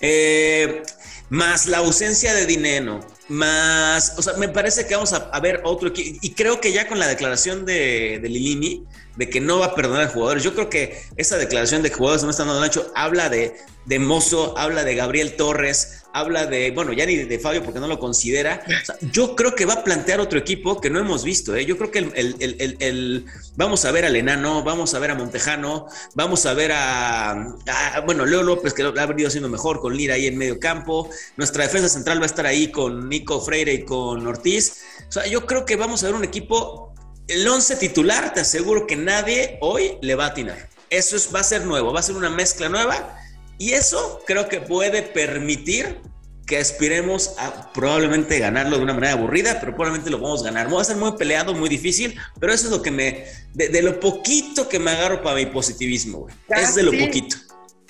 [0.00, 0.82] Eh,
[1.30, 5.62] más la ausencia de Dineno, más, o sea, me parece que vamos a, a ver
[5.64, 5.90] otro.
[5.96, 8.84] Y creo que ya con la declaración de, de Lilini,
[9.16, 11.96] de que no va a perdonar a jugadores, yo creo que esa declaración de que
[11.96, 13.54] jugadores no están dando ancho habla de,
[13.86, 17.88] de Mozo, habla de Gabriel Torres, habla de, bueno, ya ni de, Fabio porque no
[17.88, 18.62] lo considera.
[18.66, 21.54] O sea, yo creo que va a plantear otro equipo que no hemos visto.
[21.54, 21.66] ¿eh?
[21.66, 25.10] Yo creo que el- el- el- el- vamos a ver al Enano, vamos a ver
[25.10, 29.48] a Montejano, vamos a ver a, a- bueno, Leo López que lo ha venido haciendo
[29.50, 31.10] mejor con Lira ahí en medio campo.
[31.36, 34.82] Nuestra defensa central va a estar ahí con Nico Freire y con Ortiz.
[35.08, 36.94] O sea, yo creo que vamos a ver un equipo,
[37.28, 40.68] el 11 titular, te aseguro que nadie hoy le va a atinar.
[40.90, 43.18] Eso es, va a ser nuevo, va a ser una mezcla nueva
[43.58, 46.00] Y eso creo que puede permitir
[46.46, 50.72] que aspiremos a probablemente ganarlo de una manera aburrida, pero probablemente lo vamos a ganar.
[50.72, 53.98] Va a ser muy peleado, muy difícil, pero eso es lo que me, de, lo
[53.98, 56.34] poquito que me agarro para mi positivismo, güey.
[56.48, 57.36] Es de lo poquito.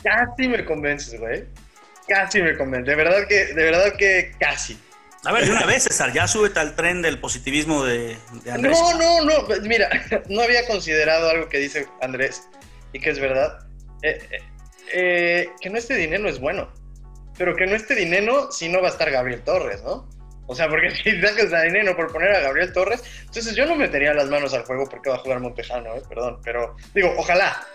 [0.03, 1.45] Casi me convences, güey.
[2.09, 2.87] Casi me convences.
[2.87, 4.79] De verdad que, de verdad que casi.
[5.27, 8.17] A ver, de una vez, César, ya súbete al tren del positivismo de,
[8.51, 8.79] Andrés.
[8.81, 9.61] No, no, no.
[9.63, 9.89] Mira,
[10.29, 12.49] no había considerado algo que dice Andrés
[12.93, 13.59] y que es verdad.
[14.03, 14.43] Eh, eh,
[14.93, 16.71] eh, que no esté dinero es bueno
[17.39, 20.09] pero que no esté dinero si no va a estar Gabriel Torres, ¿no?
[20.47, 23.77] O sea, porque si sacas a dinero por poner a Gabriel Torres, entonces yo no
[23.77, 26.03] metería las manos al juego porque va a jugar Montejano, ¿eh?
[26.09, 27.67] perdón, pero digo, ojalá.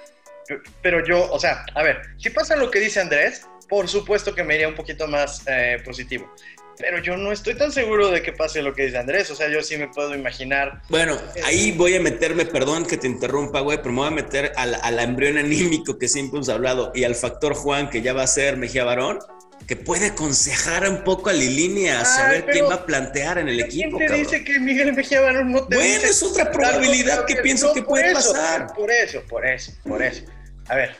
[0.81, 4.43] Pero yo, o sea, a ver, si pasa lo que dice Andrés, por supuesto que
[4.43, 6.33] me iría un poquito más eh, positivo.
[6.82, 9.29] Pero yo no estoy tan seguro de que pase lo que dice Andrés.
[9.32, 10.82] O sea, yo sí me puedo imaginar.
[10.89, 14.51] Bueno, ahí voy a meterme, perdón que te interrumpa, güey, pero me voy a meter
[14.55, 18.23] al, al embrión anímico que siempre hemos hablado y al factor Juan, que ya va
[18.23, 19.19] a ser Mejía Barón
[19.67, 23.59] que puede aconsejar un poco a Lilini a saber quién va a plantear en el
[23.59, 23.97] equipo.
[23.97, 27.73] ¿Quién te dice que Miguel Mejía Barón no te Bueno, es otra probabilidad que, pienso
[27.73, 28.73] que puede pasar.
[28.73, 30.23] Por eso, por eso, por eso.
[30.67, 30.95] A ver,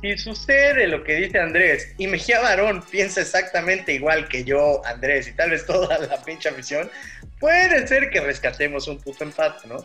[0.00, 5.28] si sucede lo que dice Andrés y Mejía Barón piensa exactamente igual que yo, Andrés,
[5.28, 6.90] y tal vez toda la pinche afición,
[7.40, 9.84] puede ser que rescatemos un puto empate, ¿no?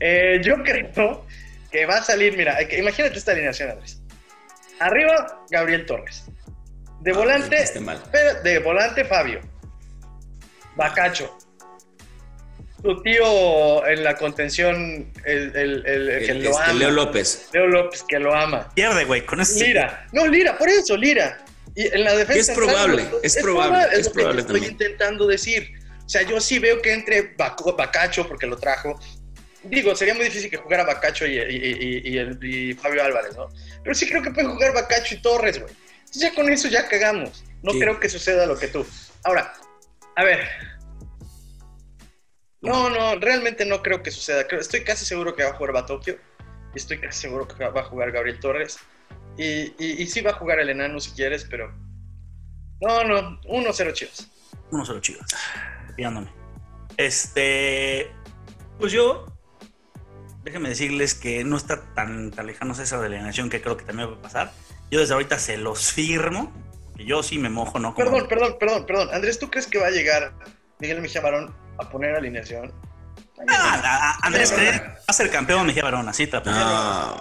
[0.00, 1.26] Eh, yo creo
[1.70, 4.02] que va a salir, mira, imagínate esta alineación, Andrés.
[4.78, 6.26] Arriba, Gabriel Torres.
[7.00, 7.64] De ah, volante,
[8.42, 9.40] de volante Fabio.
[10.76, 11.36] Bacacho.
[12.82, 16.72] Tu tío en la contención, el, el, el, que lo este, ama.
[16.74, 17.48] Leo López.
[17.52, 18.72] Leo López, que lo ama.
[18.74, 19.64] Pierde, güey, con eso.
[19.64, 20.06] Lira.
[20.12, 21.44] No, Lira, por eso, Lira.
[21.74, 22.52] Y en la defensa.
[22.52, 23.86] Es probable, es, probable.
[23.92, 25.72] Es, probable, estoy intentando decir.
[26.04, 29.00] O sea, yo sí veo que entre Bacacho, porque lo trajo.
[29.64, 33.48] Digo, sería muy difícil que jugara Bacacho y, y, y, Fabio Álvarez, ¿no?
[33.82, 35.74] Pero sí creo que puede jugar Bacacho y Torres, güey
[36.16, 37.44] ya con eso ya cagamos.
[37.62, 38.86] No creo que suceda lo que tú.
[39.24, 39.52] Ahora,
[40.14, 40.48] a ver.
[42.62, 44.42] No, no, realmente no creo que suceda.
[44.42, 46.18] Estoy casi seguro que va a jugar Batokio.
[46.74, 48.78] Y estoy casi seguro que va a jugar Gabriel Torres.
[49.38, 51.72] Y, y, sí va a jugar el enano si quieres, pero.
[52.80, 54.30] No, no, 1-0 Chivas.
[54.70, 55.26] 1-0 Chivas.
[55.94, 56.28] Fiándome.
[56.96, 58.10] Este.
[58.78, 59.26] Pues yo.
[60.42, 64.14] Déjenme decirles que no está tan, tan lejano esa delegación que creo que también va
[64.14, 64.52] a pasar.
[64.90, 66.52] Yo desde ahorita se los firmo.
[66.96, 67.94] Que yo sí me mojo, ¿no?
[67.94, 69.08] Perdón, perdón, perdón, perdón.
[69.12, 70.32] Andrés, ¿tú crees que va a llegar
[70.78, 71.54] Miguel Mejía Barón
[71.84, 72.72] a poner alineación?
[73.48, 77.18] Ah, Andrés va a ser campeón Mejía Barón, así te no,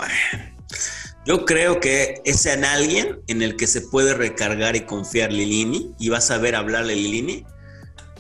[1.26, 5.94] Yo creo que es en alguien en el que se puede recargar y confiar Lilini
[6.00, 7.46] y va a saber hablarle a Lilini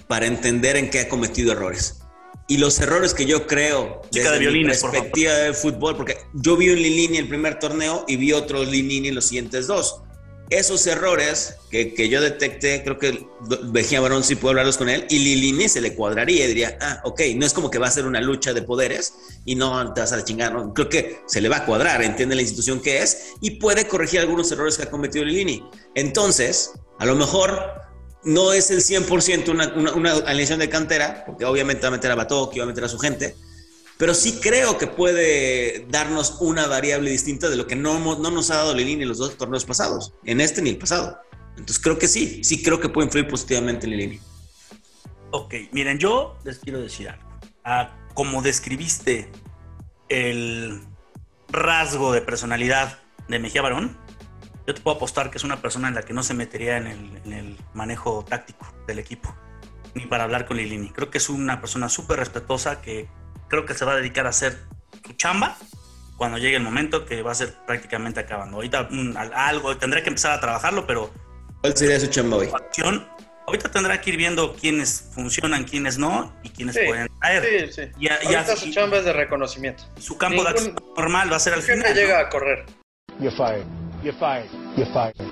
[0.08, 2.06] para entender en qué ha cometido errores
[2.48, 6.56] y los errores que yo creo desde de violines, mi perspectiva del fútbol, porque yo
[6.56, 10.02] vi un Lilini el primer torneo y vi otro Lilini en los siguientes dos.
[10.50, 13.28] Esos errores que, que yo detecté, creo que
[13.64, 17.02] Vejía Barón sí puedo hablarlos con él, y Lilini se le cuadraría y diría, ah,
[17.04, 20.02] ok, no es como que va a ser una lucha de poderes y no te
[20.02, 23.34] vas a chingar, creo que se le va a cuadrar, entiende la institución que es
[23.42, 25.68] y puede corregir algunos errores que ha cometido Lilini.
[25.96, 27.82] Entonces, a lo mejor
[28.24, 32.12] no es el 100% una, una, una, alineación de cantera, porque obviamente va a meter
[32.12, 33.36] a Batoki, va a meter a su gente,
[33.98, 38.52] pero sí creo que puede darnos una variable distinta de lo que no, no nos
[38.52, 41.20] ha dado Lilini en los dos torneos pasados, en este ni el pasado.
[41.52, 44.20] Entonces creo que sí, sí creo que puede influir positivamente en Lilini.
[45.32, 47.96] Ok, miren, yo les quiero decir algo.
[48.14, 49.30] Como describiste
[50.10, 50.82] el
[51.50, 53.98] rasgo de personalidad de Mejía Barón,
[54.68, 56.88] yo te puedo apostar que es una persona en la que no se metería en
[56.88, 59.36] el, manejo táctico del equipo,
[59.94, 60.90] ni para hablar con Lilini.
[60.90, 63.10] Creo que es una persona súper respetuosa que
[63.48, 64.58] creo que se va a dedicar a hacer
[65.06, 65.58] su chamba
[66.18, 68.58] cuando llegue el momento que va a ser prácticamente acabando.
[68.58, 71.12] Ahorita mm, algo tendré que empezar a trabajarlo, pero...
[71.62, 72.50] ¿Cuál sería su chamba hoy?
[73.48, 77.72] Ahorita tendrá que ir viendo quiénes funcionan, quiénes no y quiénes pueden caer.
[77.72, 77.92] Sí, sí.
[78.00, 79.84] Ya, ahorita su chamba es de reconocimiento.
[80.00, 81.94] Su campo de acción normal va a ser al final.
[81.94, 82.66] llega a correr.
[83.20, 83.66] You're fired.
[84.04, 84.50] You're fired.
[84.76, 85.32] You're fired.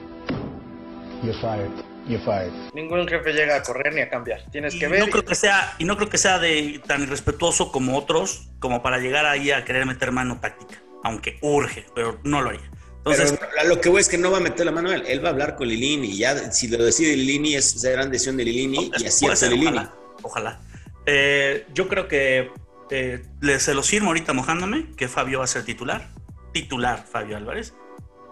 [1.23, 1.92] You're fired.
[2.07, 2.51] You're fired.
[2.73, 4.43] Ningún jefe llega a correr ni a cambiar.
[4.51, 4.99] Tienes que ver.
[4.99, 8.81] No creo que sea, y no creo que sea de tan irrespetuoso como otros, como
[8.81, 10.81] para llegar ahí a querer meter mano táctica.
[11.03, 12.69] Aunque urge, pero no lo haría.
[12.97, 15.23] Entonces, pero lo que voy es que no va a meter la mano él, él
[15.23, 18.45] va a hablar con Lilini y ya si lo decide Lilini es gran decisión de
[18.45, 19.81] Lilini y así es Lilini.
[20.21, 20.61] Ojalá.
[21.05, 22.49] Eh, yo creo que
[22.91, 23.21] eh,
[23.59, 26.07] se lo firmo ahorita mojándome que Fabio va a ser titular.
[26.53, 27.73] Titular Fabio Álvarez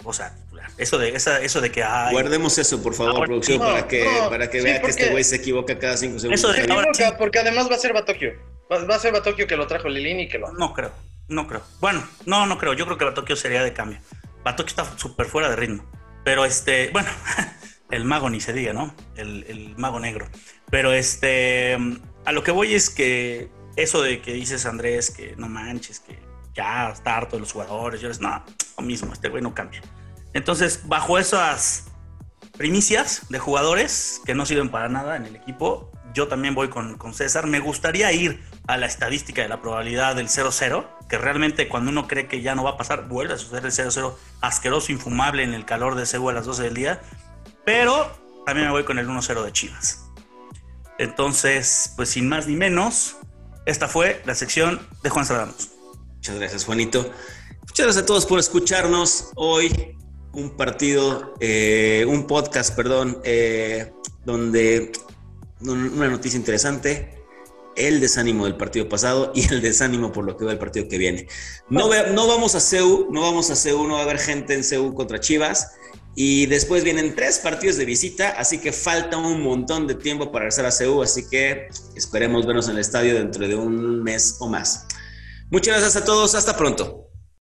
[0.03, 0.35] o sea,
[0.69, 0.81] titular.
[0.81, 2.13] Eso de, eso de que hay...
[2.13, 5.77] Guardemos eso, por favor, producción, para que, para que vea que este güey se equivoca
[5.77, 6.39] cada cinco segundos.
[6.39, 8.33] Eso de, porque además va a ser Batokio.
[8.71, 10.51] Va, a ser Batokio que lo trajo Lilini y que lo...
[10.53, 10.91] No creo,
[11.27, 11.61] no creo.
[11.79, 12.73] Bueno, no, no creo.
[12.73, 13.99] Yo creo que Batokio sería de cambio.
[14.43, 15.89] Batokio está súper fuera de ritmo.
[16.23, 17.09] Pero este, bueno,
[17.91, 18.95] el mago ni se diga, ¿no?
[19.15, 20.27] El, el mago negro.
[20.69, 21.77] Pero este,
[22.25, 26.19] a lo que voy es que eso de que dices, Andrés, que no manches, que
[26.53, 28.43] ya está harto de los jugadores, yo les, no,
[28.77, 29.81] lo mismo, este güey no cambia.
[30.33, 31.85] Entonces, bajo esas
[32.57, 36.97] primicias de jugadores que no sirven para nada en el equipo, yo también voy con,
[37.13, 37.47] César.
[37.47, 42.07] Me gustaría ir a la estadística de la probabilidad del 0-0, que realmente cuando uno
[42.07, 45.53] cree que ya no va a pasar, vuelve a suceder el 0-0 asqueroso, infumable en
[45.53, 47.01] el calor de Seúl a las 12 del día.
[47.65, 48.11] Pero
[48.45, 50.05] también me voy con el 1-0 de Chivas.
[50.97, 53.17] Entonces, pues sin más ni menos,
[53.65, 55.69] esta fue la sección de Juan Ramos.
[56.15, 57.11] Muchas gracias, Juanito.
[57.61, 59.97] Muchas gracias a todos por escucharnos hoy.
[60.33, 63.91] Un partido, eh, un podcast, perdón, eh,
[64.25, 64.91] donde
[65.61, 67.21] una noticia interesante,
[67.75, 70.97] el desánimo del partido pasado y el desánimo por lo que va el partido que
[70.97, 71.27] viene.
[71.69, 74.63] No, no vamos a CEU, no vamos a CEU, no va a haber gente en
[74.63, 75.71] CEU contra Chivas.
[76.13, 80.43] Y después vienen tres partidos de visita, así que falta un montón de tiempo para
[80.43, 84.49] regresar a CEU, así que esperemos vernos en el estadio dentro de un mes o
[84.49, 84.87] más.
[85.49, 87.10] Muchas gracias a todos, hasta pronto.